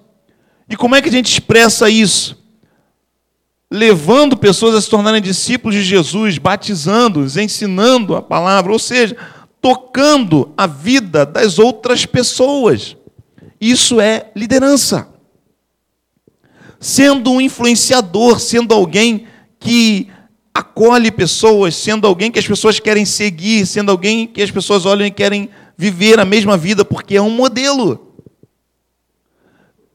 E 0.69 0.75
como 0.75 0.95
é 0.95 1.01
que 1.01 1.09
a 1.09 1.11
gente 1.11 1.31
expressa 1.31 1.89
isso? 1.89 2.41
levando 3.71 4.35
pessoas 4.35 4.75
a 4.75 4.81
se 4.81 4.89
tornarem 4.89 5.21
discípulos 5.21 5.75
de 5.75 5.83
Jesus, 5.83 6.37
batizando-os, 6.37 7.37
ensinando 7.37 8.17
a 8.17 8.21
palavra, 8.21 8.73
ou 8.73 8.79
seja, 8.79 9.15
tocando 9.61 10.53
a 10.57 10.67
vida 10.67 11.25
das 11.25 11.57
outras 11.57 12.05
pessoas. 12.05 12.97
Isso 13.61 14.01
é 14.01 14.29
liderança. 14.35 15.07
Sendo 16.81 17.31
um 17.31 17.39
influenciador, 17.39 18.41
sendo 18.41 18.73
alguém 18.73 19.25
que 19.57 20.09
acolhe 20.53 21.09
pessoas, 21.09 21.73
sendo 21.75 22.05
alguém 22.05 22.29
que 22.29 22.39
as 22.39 22.47
pessoas 22.47 22.77
querem 22.77 23.05
seguir, 23.05 23.65
sendo 23.65 23.89
alguém 23.89 24.27
que 24.27 24.41
as 24.41 24.51
pessoas 24.51 24.85
olham 24.85 25.05
e 25.05 25.11
querem 25.11 25.49
viver 25.81 26.19
a 26.19 26.25
mesma 26.25 26.55
vida, 26.55 26.85
porque 26.85 27.15
é 27.15 27.21
um 27.21 27.31
modelo. 27.31 28.15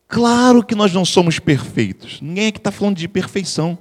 Claro 0.09 0.64
que 0.64 0.75
nós 0.75 0.92
não 0.92 1.05
somos 1.05 1.38
perfeitos. 1.38 2.20
Ninguém 2.20 2.49
aqui 2.49 2.59
está 2.59 2.72
falando 2.72 2.96
de 2.96 3.07
perfeição. 3.07 3.79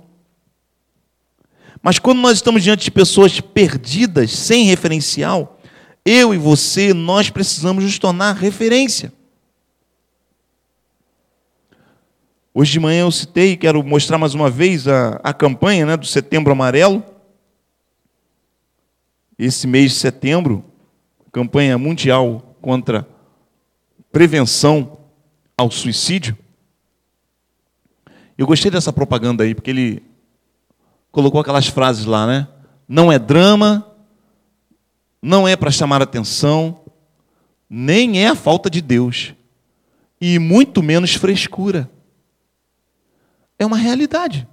Mas 1.81 1.97
quando 1.97 2.19
nós 2.19 2.37
estamos 2.37 2.61
diante 2.61 2.83
de 2.83 2.91
pessoas 2.91 3.39
perdidas, 3.41 4.31
sem 4.31 4.65
referencial, 4.65 5.59
eu 6.05 6.31
e 6.31 6.37
você, 6.37 6.93
nós 6.93 7.31
precisamos 7.31 7.83
nos 7.83 7.97
tornar 7.97 8.35
referência. 8.35 9.11
Hoje 12.53 12.73
de 12.73 12.79
manhã 12.79 13.01
eu 13.01 13.11
citei, 13.11 13.57
quero 13.57 13.81
mostrar 13.81 14.19
mais 14.19 14.35
uma 14.35 14.49
vez 14.49 14.87
a, 14.87 15.19
a 15.23 15.33
campanha 15.33 15.87
né, 15.87 15.97
do 15.97 16.05
Setembro 16.05 16.51
Amarelo. 16.51 17.03
Esse 19.39 19.65
mês 19.65 19.93
de 19.93 19.97
setembro, 19.97 20.63
campanha 21.35 21.77
mundial 21.77 22.55
contra 22.61 23.05
prevenção 24.09 24.99
ao 25.57 25.69
suicídio. 25.69 26.37
Eu 28.37 28.47
gostei 28.47 28.71
dessa 28.71 28.93
propaganda 28.93 29.43
aí, 29.43 29.53
porque 29.53 29.69
ele 29.69 30.01
colocou 31.11 31.41
aquelas 31.41 31.67
frases 31.67 32.05
lá, 32.05 32.25
né? 32.25 32.47
Não 32.87 33.11
é 33.11 33.19
drama, 33.19 33.85
não 35.21 35.45
é 35.45 35.57
para 35.57 35.69
chamar 35.71 36.01
atenção, 36.01 36.79
nem 37.69 38.23
é 38.23 38.29
a 38.29 38.35
falta 38.35 38.69
de 38.69 38.79
Deus, 38.79 39.33
e 40.21 40.39
muito 40.39 40.81
menos 40.81 41.15
frescura. 41.15 41.91
É 43.59 43.65
uma 43.65 43.75
realidade. 43.75 44.47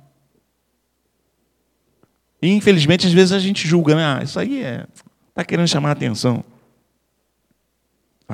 E 2.42 2.48
infelizmente 2.48 3.06
às 3.06 3.12
vezes 3.12 3.30
a 3.30 3.38
gente 3.38 3.68
julga, 3.68 3.94
né? 3.94 4.04
Ah, 4.04 4.24
isso 4.24 4.36
aí 4.36 4.64
é 4.64 4.84
tá 5.32 5.44
querendo 5.44 5.68
chamar 5.68 5.92
atenção. 5.92 6.44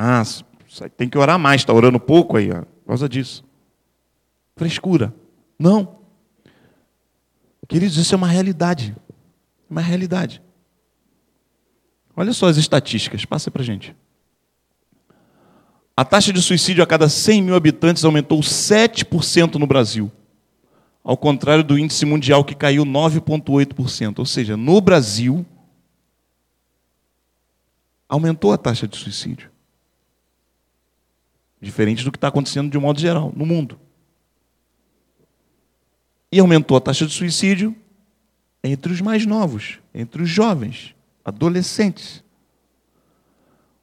Ah, 0.00 0.22
tem 0.96 1.08
que 1.08 1.18
orar 1.18 1.40
mais, 1.40 1.62
está 1.62 1.72
orando 1.72 1.98
pouco 1.98 2.36
aí, 2.36 2.50
por 2.50 2.86
causa 2.86 3.08
disso. 3.08 3.42
Frescura. 4.54 5.12
Não. 5.58 5.98
Queridos, 7.66 7.96
isso 7.96 8.14
é 8.14 8.16
uma 8.16 8.28
realidade. 8.28 8.94
Uma 9.68 9.80
realidade. 9.80 10.40
Olha 12.14 12.32
só 12.32 12.46
as 12.46 12.56
estatísticas, 12.56 13.24
passa 13.24 13.50
para 13.50 13.64
gente. 13.64 13.94
A 15.96 16.04
taxa 16.04 16.32
de 16.32 16.40
suicídio 16.40 16.84
a 16.84 16.86
cada 16.86 17.08
100 17.08 17.42
mil 17.42 17.56
habitantes 17.56 18.04
aumentou 18.04 18.38
7% 18.38 19.56
no 19.56 19.66
Brasil, 19.66 20.12
ao 21.02 21.16
contrário 21.16 21.64
do 21.64 21.76
índice 21.76 22.06
mundial 22.06 22.44
que 22.44 22.54
caiu 22.54 22.84
9,8%. 22.84 24.20
Ou 24.20 24.24
seja, 24.24 24.56
no 24.56 24.80
Brasil, 24.80 25.44
aumentou 28.08 28.52
a 28.52 28.56
taxa 28.56 28.86
de 28.86 28.96
suicídio. 28.96 29.57
Diferente 31.60 32.04
do 32.04 32.12
que 32.12 32.16
está 32.16 32.28
acontecendo 32.28 32.70
de 32.70 32.78
um 32.78 32.82
modo 32.82 33.00
geral 33.00 33.32
no 33.34 33.44
mundo. 33.44 33.78
E 36.30 36.38
aumentou 36.38 36.76
a 36.76 36.80
taxa 36.80 37.06
de 37.06 37.12
suicídio 37.12 37.74
entre 38.62 38.92
os 38.92 39.00
mais 39.00 39.24
novos, 39.24 39.78
entre 39.94 40.22
os 40.22 40.28
jovens, 40.28 40.94
adolescentes. 41.24 42.22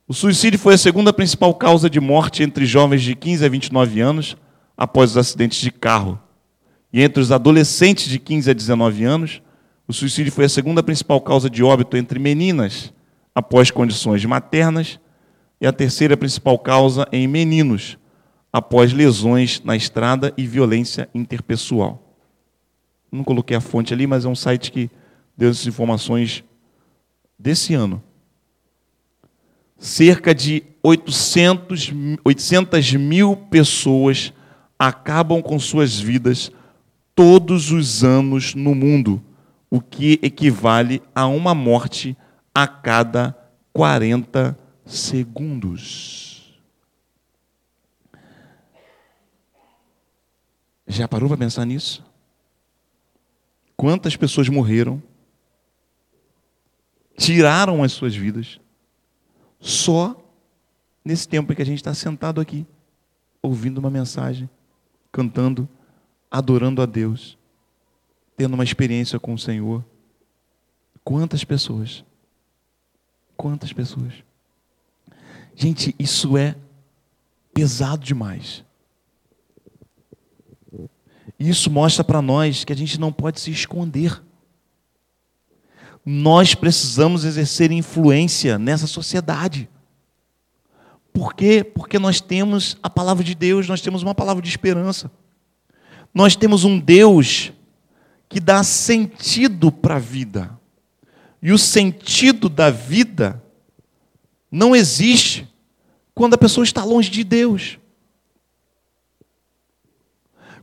O 0.08 0.14
suicídio 0.14 0.60
foi 0.60 0.76
a 0.76 0.78
segunda 0.78 1.12
principal 1.12 1.54
causa 1.56 1.90
de 1.90 2.00
morte 2.00 2.44
entre 2.44 2.66
jovens 2.66 3.02
de 3.02 3.16
15 3.16 3.46
a 3.46 3.50
29 3.50 4.00
anos 4.00 4.38
após 4.78 5.12
os 5.12 5.18
acidentes 5.18 5.60
de 5.60 5.72
carro. 5.72 6.20
E 6.94 7.02
entre 7.02 7.22
os 7.22 7.32
adolescentes 7.32 8.08
de 8.08 8.20
15 8.20 8.52
a 8.52 8.54
19 8.54 9.04
anos, 9.04 9.42
o 9.88 9.94
suicídio 9.94 10.32
foi 10.32 10.46
a 10.46 10.50
segunda 10.50 10.84
principal 10.84 11.20
causa 11.22 11.50
de 11.50 11.64
óbito 11.64 11.98
entre 11.98 12.20
meninas 12.20 12.94
após 13.34 13.72
condições 13.72 14.24
maternas 14.24 15.00
e 15.66 15.68
a 15.68 15.74
terceira 15.74 16.16
principal 16.16 16.60
causa 16.60 17.08
em 17.12 17.28
meninos 17.28 17.98
após 18.54 18.94
lesões 18.94 19.60
na 19.66 19.76
estrada 19.76 20.32
e 20.38 20.46
violência 20.46 21.10
interpessoal. 21.12 22.16
Não 23.12 23.24
coloquei 23.24 23.58
a 23.58 23.60
fonte 23.62 23.92
ali, 23.92 24.06
mas 24.06 24.26
é 24.26 24.28
um 24.28 24.36
site 24.36 24.72
que 24.72 24.92
deu 25.36 25.50
essas 25.50 25.66
informações 25.66 26.44
desse 27.40 27.74
ano. 27.74 28.00
Cerca 29.80 30.36
de 30.36 30.62
800, 30.84 31.92
800 32.24 32.94
mil 32.94 33.36
pessoas 33.36 34.32
acabam 34.78 35.42
com 35.42 35.58
suas 35.58 36.00
vidas 36.00 36.52
todos 37.16 37.72
os 37.72 38.04
anos 38.04 38.54
no 38.54 38.76
mundo, 38.76 39.20
o 39.72 39.82
que 39.82 40.20
equivale 40.22 41.02
a 41.16 41.26
uma 41.26 41.56
morte 41.56 42.16
a 42.54 42.68
cada 42.68 43.36
40 43.74 44.64
segundos. 44.86 46.60
Já 50.88 51.08
parou 51.08 51.28
para 51.28 51.38
pensar 51.38 51.66
nisso? 51.66 52.06
Quantas 53.76 54.16
pessoas 54.16 54.48
morreram, 54.48 55.02
tiraram 57.18 57.84
as 57.84 57.92
suas 57.92 58.16
vidas, 58.16 58.60
só 59.60 60.16
nesse 61.04 61.28
tempo 61.28 61.52
em 61.52 61.56
que 61.56 61.62
a 61.62 61.66
gente 61.66 61.80
está 61.80 61.94
sentado 61.94 62.40
aqui, 62.40 62.66
ouvindo 63.42 63.80
uma 63.80 63.90
mensagem, 63.90 64.50
cantando, 65.12 65.68
adorando 66.32 66.82
a 66.82 66.86
Deus, 66.86 67.38
tendo 68.38 68.54
uma 68.54 68.64
experiência 68.64 69.20
com 69.20 69.34
o 69.34 69.40
Senhor. 69.40 69.84
Quantas 71.04 71.44
pessoas? 71.44 72.04
Quantas 73.36 73.72
pessoas? 73.72 74.25
Gente, 75.56 75.96
isso 75.98 76.38
é 76.38 76.56
pesado 77.54 78.04
demais. 78.04 78.64
Isso 81.40 81.72
mostra 81.72 82.04
para 82.04 82.22
nós 82.22 82.64
que 82.64 82.74
a 82.74 82.76
gente 82.76 83.00
não 83.00 83.12
pode 83.12 83.40
se 83.40 83.52
esconder. 83.52 84.22
Nós 86.06 86.54
precisamos 86.54 87.24
exercer 87.24 87.72
influência 87.72 88.60
nessa 88.60 88.86
sociedade. 88.86 89.70
Por 91.14 91.34
quê? 91.34 91.64
Porque 91.64 91.98
nós 91.98 92.20
temos 92.20 92.78
a 92.84 92.90
palavra 92.90 93.24
de 93.24 93.34
Deus, 93.34 93.68
nós 93.68 93.82
temos 93.82 94.04
uma 94.04 94.14
palavra 94.14 94.44
de 94.44 94.50
esperança. 94.50 95.10
Nós 96.14 96.36
temos 96.36 96.64
um 96.66 96.78
Deus 96.78 97.54
que 98.28 98.40
dá 98.40 98.64
sentido 98.64 99.72
para 99.72 99.96
a 99.96 100.00
vida. 100.00 100.60
E 101.42 101.52
o 101.52 101.58
sentido 101.58 102.50
da 102.50 102.70
vida 102.70 103.42
não 104.52 104.76
existe 104.76 105.48
quando 106.14 106.34
a 106.34 106.38
pessoa 106.38 106.64
está 106.64 106.84
longe 106.84 107.10
de 107.10 107.24
Deus. 107.24 107.78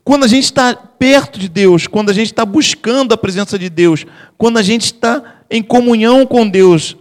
Quando 0.05 0.25
a 0.25 0.29
gente 0.29 0.45
está 0.45 0.75
perto 0.75 1.39
de 1.39 1.49
Deus, 1.49 1.87
quando 1.87 2.11
a 2.11 2.13
gente 2.13 2.33
está 2.33 2.45
buscando 2.45 3.13
a 3.13 3.19
presença 3.19 3.59
de 3.59 3.69
Deus, 3.69 4.05
quando 4.37 4.59
a 4.59 4.63
gente 4.63 4.87
está 4.87 5.43
em 5.51 5.63
comunhão 5.63 6.27
com 6.27 6.49
Deus, 6.49 6.97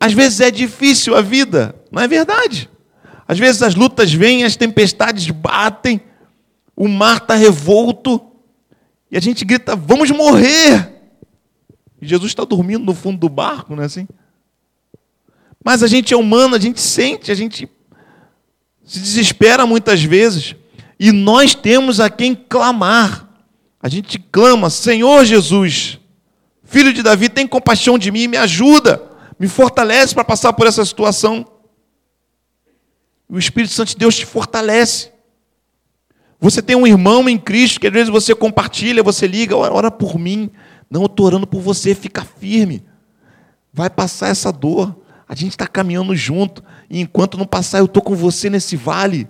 às 0.00 0.12
vezes 0.12 0.40
é 0.40 0.50
difícil 0.50 1.14
a 1.14 1.20
vida, 1.20 1.76
não 1.92 2.02
é 2.02 2.08
verdade? 2.08 2.68
Às 3.28 3.38
vezes 3.38 3.62
as 3.62 3.74
lutas 3.74 4.12
vêm, 4.12 4.42
as 4.42 4.56
tempestades 4.56 5.30
batem, 5.30 6.00
o 6.74 6.88
mar 6.88 7.18
está 7.18 7.34
revolto, 7.34 8.20
e 9.10 9.16
a 9.16 9.20
gente 9.20 9.44
grita: 9.44 9.76
vamos 9.76 10.10
morrer! 10.10 11.00
E 12.00 12.06
Jesus 12.06 12.30
está 12.30 12.44
dormindo 12.44 12.84
no 12.84 12.94
fundo 12.94 13.18
do 13.18 13.28
barco, 13.28 13.76
não 13.76 13.82
é 13.82 13.86
assim? 13.86 14.08
Mas 15.64 15.82
a 15.82 15.86
gente 15.86 16.14
é 16.14 16.16
humano, 16.16 16.56
a 16.56 16.58
gente 16.58 16.80
sente, 16.80 17.30
a 17.30 17.34
gente 17.34 17.68
se 18.84 18.98
desespera 18.98 19.66
muitas 19.66 20.02
vezes. 20.02 20.54
E 20.98 21.12
nós 21.12 21.54
temos 21.54 22.00
a 22.00 22.10
quem 22.10 22.34
clamar. 22.34 23.28
A 23.82 23.88
gente 23.88 24.18
clama: 24.18 24.70
Senhor 24.70 25.24
Jesus, 25.24 25.98
filho 26.64 26.92
de 26.92 27.02
Davi, 27.02 27.28
tem 27.28 27.46
compaixão 27.46 27.98
de 27.98 28.10
mim, 28.10 28.26
me 28.26 28.36
ajuda, 28.36 29.02
me 29.38 29.48
fortalece 29.48 30.14
para 30.14 30.24
passar 30.24 30.52
por 30.52 30.66
essa 30.66 30.84
situação. 30.84 31.46
O 33.28 33.38
Espírito 33.38 33.72
Santo 33.72 33.90
de 33.90 33.96
Deus 33.96 34.16
te 34.16 34.26
fortalece. 34.26 35.10
Você 36.40 36.60
tem 36.60 36.74
um 36.74 36.86
irmão 36.86 37.28
em 37.28 37.38
Cristo 37.38 37.78
que 37.78 37.86
às 37.86 37.92
vezes 37.92 38.08
você 38.08 38.34
compartilha, 38.34 39.02
você 39.02 39.26
liga, 39.26 39.56
ora, 39.56 39.90
por 39.90 40.18
mim. 40.18 40.50
Não, 40.90 41.02
eu 41.02 41.06
estou 41.06 41.26
orando 41.26 41.46
por 41.46 41.60
você, 41.60 41.94
fica 41.94 42.24
firme. 42.24 42.82
Vai 43.72 43.88
passar 43.88 44.28
essa 44.28 44.50
dor. 44.50 44.99
A 45.30 45.34
gente 45.36 45.52
está 45.52 45.66
caminhando 45.66 46.16
junto. 46.16 46.64
E 46.90 47.00
enquanto 47.00 47.38
não 47.38 47.46
passar, 47.46 47.78
eu 47.78 47.84
estou 47.84 48.02
com 48.02 48.16
você 48.16 48.50
nesse 48.50 48.74
vale. 48.74 49.28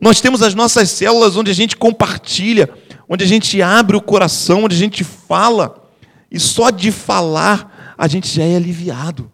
Nós 0.00 0.20
temos 0.20 0.42
as 0.42 0.52
nossas 0.52 0.90
células 0.90 1.36
onde 1.36 1.48
a 1.48 1.54
gente 1.54 1.76
compartilha, 1.76 2.68
onde 3.08 3.22
a 3.22 3.26
gente 3.28 3.62
abre 3.62 3.96
o 3.96 4.02
coração, 4.02 4.64
onde 4.64 4.74
a 4.74 4.78
gente 4.78 5.04
fala. 5.04 5.88
E 6.28 6.40
só 6.40 6.70
de 6.70 6.90
falar, 6.90 7.94
a 7.96 8.08
gente 8.08 8.34
já 8.34 8.42
é 8.42 8.56
aliviado. 8.56 9.30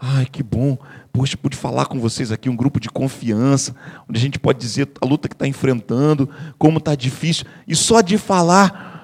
Ai, 0.00 0.26
que 0.26 0.42
bom. 0.42 0.78
Poxa, 1.12 1.36
pude 1.36 1.56
falar 1.56 1.86
com 1.86 1.98
vocês 1.98 2.30
aqui, 2.30 2.48
um 2.48 2.54
grupo 2.54 2.78
de 2.78 2.88
confiança, 2.88 3.74
onde 4.08 4.18
a 4.18 4.22
gente 4.22 4.38
pode 4.38 4.60
dizer 4.60 4.88
a 5.00 5.06
luta 5.06 5.28
que 5.28 5.34
está 5.34 5.48
enfrentando, 5.48 6.30
como 6.56 6.78
está 6.78 6.94
difícil. 6.94 7.44
E 7.66 7.74
só 7.74 8.00
de 8.00 8.16
falar, 8.16 8.94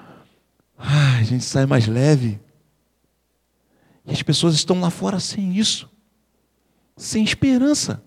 Ai, 0.83 1.19
a 1.19 1.23
gente 1.23 1.45
sai 1.45 1.65
mais 1.65 1.87
leve. 1.87 2.39
E 4.05 4.11
as 4.11 4.23
pessoas 4.23 4.55
estão 4.55 4.79
lá 4.81 4.89
fora 4.89 5.19
sem 5.19 5.55
isso, 5.55 5.87
sem 6.95 7.23
esperança, 7.23 8.03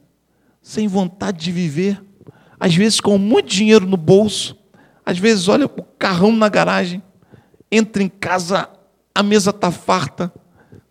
sem 0.62 0.86
vontade 0.86 1.44
de 1.44 1.52
viver, 1.52 2.02
às 2.58 2.74
vezes 2.74 3.00
com 3.00 3.18
muito 3.18 3.48
dinheiro 3.48 3.86
no 3.86 3.96
bolso, 3.96 4.56
às 5.04 5.18
vezes 5.18 5.48
olha 5.48 5.66
o 5.66 5.68
carrão 5.98 6.32
na 6.32 6.48
garagem, 6.48 7.02
entra 7.70 8.02
em 8.02 8.08
casa, 8.08 8.68
a 9.14 9.22
mesa 9.22 9.50
está 9.50 9.70
farta, 9.70 10.32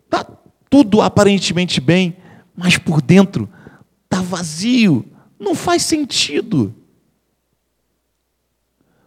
está 0.04 0.24
tudo 0.70 1.00
aparentemente 1.00 1.80
bem, 1.80 2.16
mas 2.56 2.78
por 2.78 3.02
dentro 3.02 3.48
está 4.04 4.22
vazio, 4.22 5.04
não 5.38 5.54
faz 5.54 5.82
sentido. 5.82 6.74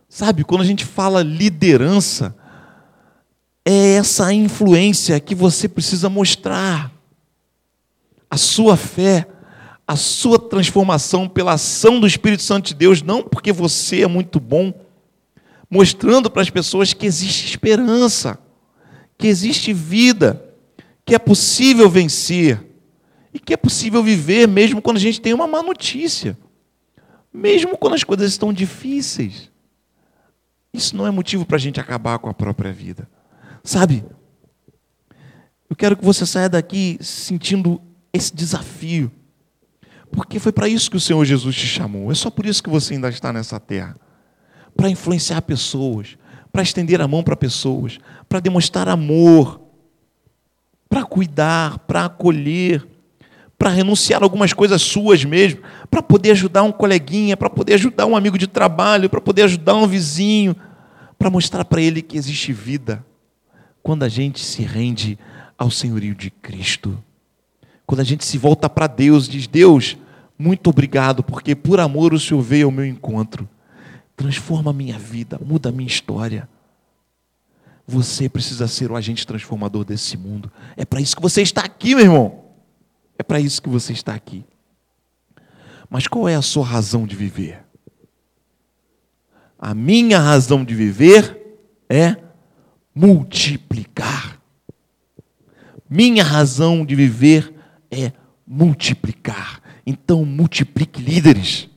Sabe, 0.09 0.43
quando 0.43 0.61
a 0.61 0.65
gente 0.65 0.85
fala 0.85 1.21
liderança, 1.21 2.35
é 3.63 3.95
essa 3.95 4.33
influência 4.33 5.19
que 5.19 5.35
você 5.35 5.67
precisa 5.67 6.09
mostrar. 6.09 6.91
A 8.29 8.37
sua 8.37 8.75
fé, 8.75 9.27
a 9.87 9.95
sua 9.95 10.37
transformação 10.37 11.29
pela 11.29 11.53
ação 11.53 11.99
do 11.99 12.05
Espírito 12.07 12.43
Santo 12.43 12.67
de 12.67 12.75
Deus, 12.75 13.01
não 13.01 13.23
porque 13.23 13.51
você 13.51 14.01
é 14.01 14.07
muito 14.07 14.39
bom, 14.39 14.73
mostrando 15.69 16.29
para 16.29 16.41
as 16.41 16.49
pessoas 16.49 16.93
que 16.93 17.05
existe 17.05 17.45
esperança, 17.45 18.37
que 19.17 19.27
existe 19.27 19.71
vida, 19.71 20.43
que 21.05 21.15
é 21.15 21.19
possível 21.19 21.89
vencer 21.89 22.61
e 23.33 23.39
que 23.39 23.53
é 23.53 23.57
possível 23.57 24.03
viver 24.03 24.47
mesmo 24.47 24.81
quando 24.81 24.97
a 24.97 24.99
gente 24.99 25.21
tem 25.21 25.33
uma 25.33 25.47
má 25.47 25.63
notícia, 25.63 26.37
mesmo 27.33 27.77
quando 27.77 27.93
as 27.93 28.03
coisas 28.03 28.29
estão 28.29 28.51
difíceis. 28.51 29.49
Isso 30.73 30.95
não 30.95 31.07
é 31.07 31.11
motivo 31.11 31.45
para 31.45 31.55
a 31.55 31.59
gente 31.59 31.79
acabar 31.79 32.19
com 32.19 32.29
a 32.29 32.33
própria 32.33 32.73
vida. 32.73 33.09
Sabe? 33.63 34.03
Eu 35.69 35.75
quero 35.75 35.97
que 35.97 36.03
você 36.03 36.25
saia 36.25 36.49
daqui 36.49 36.97
sentindo 37.01 37.81
esse 38.13 38.35
desafio. 38.35 39.11
Porque 40.11 40.39
foi 40.39 40.51
para 40.51 40.67
isso 40.67 40.89
que 40.89 40.97
o 40.97 41.01
Senhor 41.01 41.23
Jesus 41.25 41.55
te 41.55 41.67
chamou. 41.67 42.11
É 42.11 42.15
só 42.15 42.29
por 42.29 42.45
isso 42.45 42.63
que 42.63 42.69
você 42.69 42.93
ainda 42.93 43.09
está 43.09 43.31
nessa 43.33 43.59
terra 43.59 43.95
para 44.75 44.89
influenciar 44.89 45.41
pessoas, 45.41 46.17
para 46.51 46.61
estender 46.61 47.01
a 47.01 47.07
mão 47.07 47.23
para 47.23 47.35
pessoas, 47.35 47.97
para 48.29 48.39
demonstrar 48.39 48.87
amor, 48.87 49.59
para 50.87 51.03
cuidar, 51.03 51.79
para 51.79 52.05
acolher, 52.05 52.87
para 53.57 53.71
renunciar 53.71 54.21
a 54.21 54.25
algumas 54.25 54.53
coisas 54.53 54.81
suas 54.81 55.25
mesmo, 55.25 55.61
para 55.89 56.03
poder 56.03 56.31
ajudar 56.31 56.61
um 56.61 56.71
coleguinha, 56.71 57.35
para 57.35 57.49
poder 57.49 57.73
ajudar 57.73 58.05
um 58.05 58.15
amigo 58.15 58.37
de 58.37 58.45
trabalho, 58.45 59.09
para 59.09 59.19
poder 59.19 59.43
ajudar 59.43 59.73
um 59.73 59.87
vizinho, 59.87 60.55
para 61.17 61.29
mostrar 61.29 61.65
para 61.65 61.81
ele 61.81 62.03
que 62.03 62.15
existe 62.15 62.53
vida. 62.53 63.03
Quando 63.81 64.03
a 64.03 64.09
gente 64.09 64.45
se 64.45 64.61
rende 64.61 65.17
ao 65.57 65.71
senhorio 65.71 66.13
de 66.13 66.29
Cristo, 66.29 67.03
quando 67.87 68.01
a 68.01 68.03
gente 68.03 68.25
se 68.25 68.37
volta 68.37 68.69
para 68.69 68.85
Deus, 68.85 69.29
diz: 69.29 69.47
Deus, 69.47 69.97
muito 70.37 70.69
obrigado, 70.69 71.23
porque 71.23 71.55
por 71.55 71.79
amor 71.79 72.13
o 72.13 72.19
Senhor 72.19 72.41
veio 72.41 72.67
ao 72.67 72.71
meu 72.71 72.85
encontro. 72.85 73.49
Transforma 74.15 74.71
a 74.71 74.73
minha 74.73 74.99
vida, 74.99 75.39
muda 75.43 75.69
a 75.69 75.71
minha 75.71 75.87
história. 75.87 76.49
Você 77.87 78.27
precisa 78.27 78.67
ser 78.67 78.91
o 78.91 78.95
agente 78.97 79.25
transformador 79.25 79.85
desse 79.85 80.17
mundo. 80.17 80.51
É 80.75 80.83
para 80.83 80.99
isso 80.99 81.15
que 81.15 81.21
você 81.21 81.41
está 81.41 81.61
aqui, 81.61 81.95
meu 81.95 82.03
irmão. 82.03 82.43
É 83.17 83.23
para 83.23 83.39
isso 83.39 83.61
que 83.61 83.69
você 83.69 83.93
está 83.93 84.13
aqui. 84.13 84.43
Mas 85.89 86.07
qual 86.07 86.27
é 86.27 86.35
a 86.35 86.41
sua 86.41 86.65
razão 86.65 87.07
de 87.07 87.15
viver? 87.15 87.63
A 89.57 89.73
minha 89.73 90.19
razão 90.19 90.65
de 90.65 90.75
viver 90.75 91.57
é 91.89 92.17
multiplicar. 92.93 94.41
Minha 95.89 96.25
razão 96.25 96.85
de 96.85 96.93
viver 96.93 97.56
é 97.91 98.11
multiplicar. 98.45 99.61
Então, 99.85 100.25
multiplique 100.25 101.01
líderes. 101.01 101.69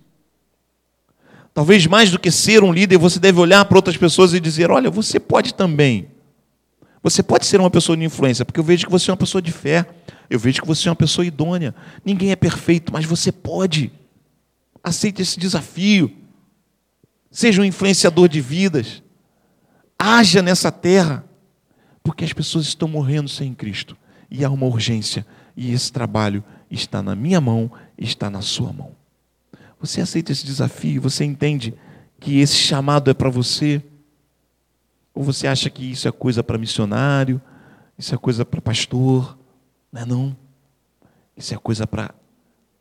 Talvez 1.53 1.87
mais 1.87 2.11
do 2.11 2.19
que 2.19 2.31
ser 2.31 2.63
um 2.63 2.73
líder, 2.73 2.97
você 2.97 3.19
deve 3.19 3.41
olhar 3.41 3.65
para 3.65 3.79
outras 3.79 3.97
pessoas 3.97 4.33
e 4.33 4.41
dizer: 4.41 4.71
olha, 4.71 4.91
você 4.91 5.19
pode 5.19 5.55
também. 5.55 6.09
Você 7.03 7.23
pode 7.23 7.47
ser 7.47 7.61
uma 7.61 7.71
pessoa 7.71 7.97
de 7.97 8.05
influência, 8.05 8.45
porque 8.45 8.61
eu 8.61 8.65
vejo 8.65 8.87
que 8.87 8.93
você 8.93 9.11
é 9.11 9.13
uma 9.13 9.17
pessoa 9.17 9.41
de 9.41 9.51
fé. 9.51 9.87
Eu 10.29 10.39
vejo 10.39 10.61
que 10.61 10.67
você 10.67 10.89
é 10.89 10.91
uma 10.91 10.97
pessoa 10.97 11.27
idônea. 11.27 11.75
Ninguém 12.05 12.31
é 12.31 12.37
perfeito, 12.37 12.93
mas 12.93 13.05
você 13.05 13.33
pode. 13.33 13.91
Aceite 14.83 15.23
esse 15.23 15.39
desafio. 15.39 16.11
Seja 17.31 17.63
um 17.63 17.65
influenciador 17.65 18.29
de 18.29 18.41
vidas. 18.41 19.03
Haja 19.99 20.43
nessa 20.43 20.71
terra, 20.71 21.25
porque 22.03 22.25
as 22.25 22.33
pessoas 22.33 22.67
estão 22.67 22.87
morrendo 22.87 23.29
sem 23.29 23.55
Cristo. 23.55 23.97
E 24.31 24.45
há 24.45 24.51
uma 24.51 24.67
urgência. 24.67 25.27
E 25.61 25.73
esse 25.75 25.93
trabalho 25.93 26.43
está 26.71 27.03
na 27.03 27.15
minha 27.15 27.39
mão, 27.39 27.71
está 27.99 28.31
na 28.31 28.41
sua 28.41 28.73
mão. 28.73 28.93
Você 29.79 30.01
aceita 30.01 30.33
esse 30.33 30.47
desafio? 30.47 31.03
Você 31.03 31.23
entende 31.23 31.75
que 32.19 32.41
esse 32.41 32.55
chamado 32.55 33.11
é 33.11 33.13
para 33.13 33.29
você? 33.29 33.83
Ou 35.13 35.23
você 35.23 35.47
acha 35.47 35.69
que 35.69 35.91
isso 35.91 36.09
é 36.09 36.11
coisa 36.11 36.43
para 36.43 36.57
missionário? 36.57 37.43
Isso 37.99 38.15
é 38.15 38.17
coisa 38.17 38.43
para 38.43 38.63
pastor? 38.63 39.39
Não 39.93 40.01
é 40.01 40.07
não. 40.07 40.37
Isso 41.37 41.53
é 41.53 41.59
coisa 41.59 41.87
para 41.87 42.15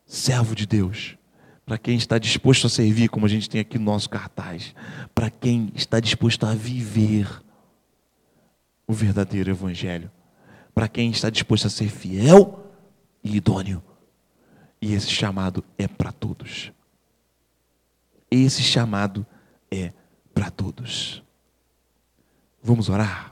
servo 0.05 0.55
de 0.55 0.65
Deus. 0.65 1.17
Para 1.65 1.77
quem 1.77 1.97
está 1.97 2.17
disposto 2.17 2.65
a 2.65 2.69
servir, 2.69 3.09
como 3.09 3.25
a 3.25 3.29
gente 3.29 3.49
tem 3.49 3.59
aqui 3.59 3.77
no 3.77 3.83
nosso 3.83 4.09
cartaz. 4.09 4.73
Para 5.13 5.29
quem 5.29 5.69
está 5.75 5.99
disposto 5.99 6.45
a 6.45 6.55
viver 6.55 7.27
o 8.87 8.93
verdadeiro 8.93 9.49
evangelho. 9.49 10.09
Para 10.73 10.87
quem 10.87 11.11
está 11.11 11.29
disposto 11.29 11.67
a 11.67 11.69
ser 11.69 11.89
fiel 11.89 12.58
e 13.23 13.35
idôneo. 13.35 13.83
E 14.81 14.93
esse 14.93 15.09
chamado 15.09 15.63
é 15.77 15.87
para 15.87 16.11
todos. 16.11 16.71
Esse 18.31 18.61
chamado 18.61 19.25
é 19.69 19.91
para 20.33 20.49
todos. 20.49 21.23
Vamos 22.61 22.89
orar? 22.89 23.28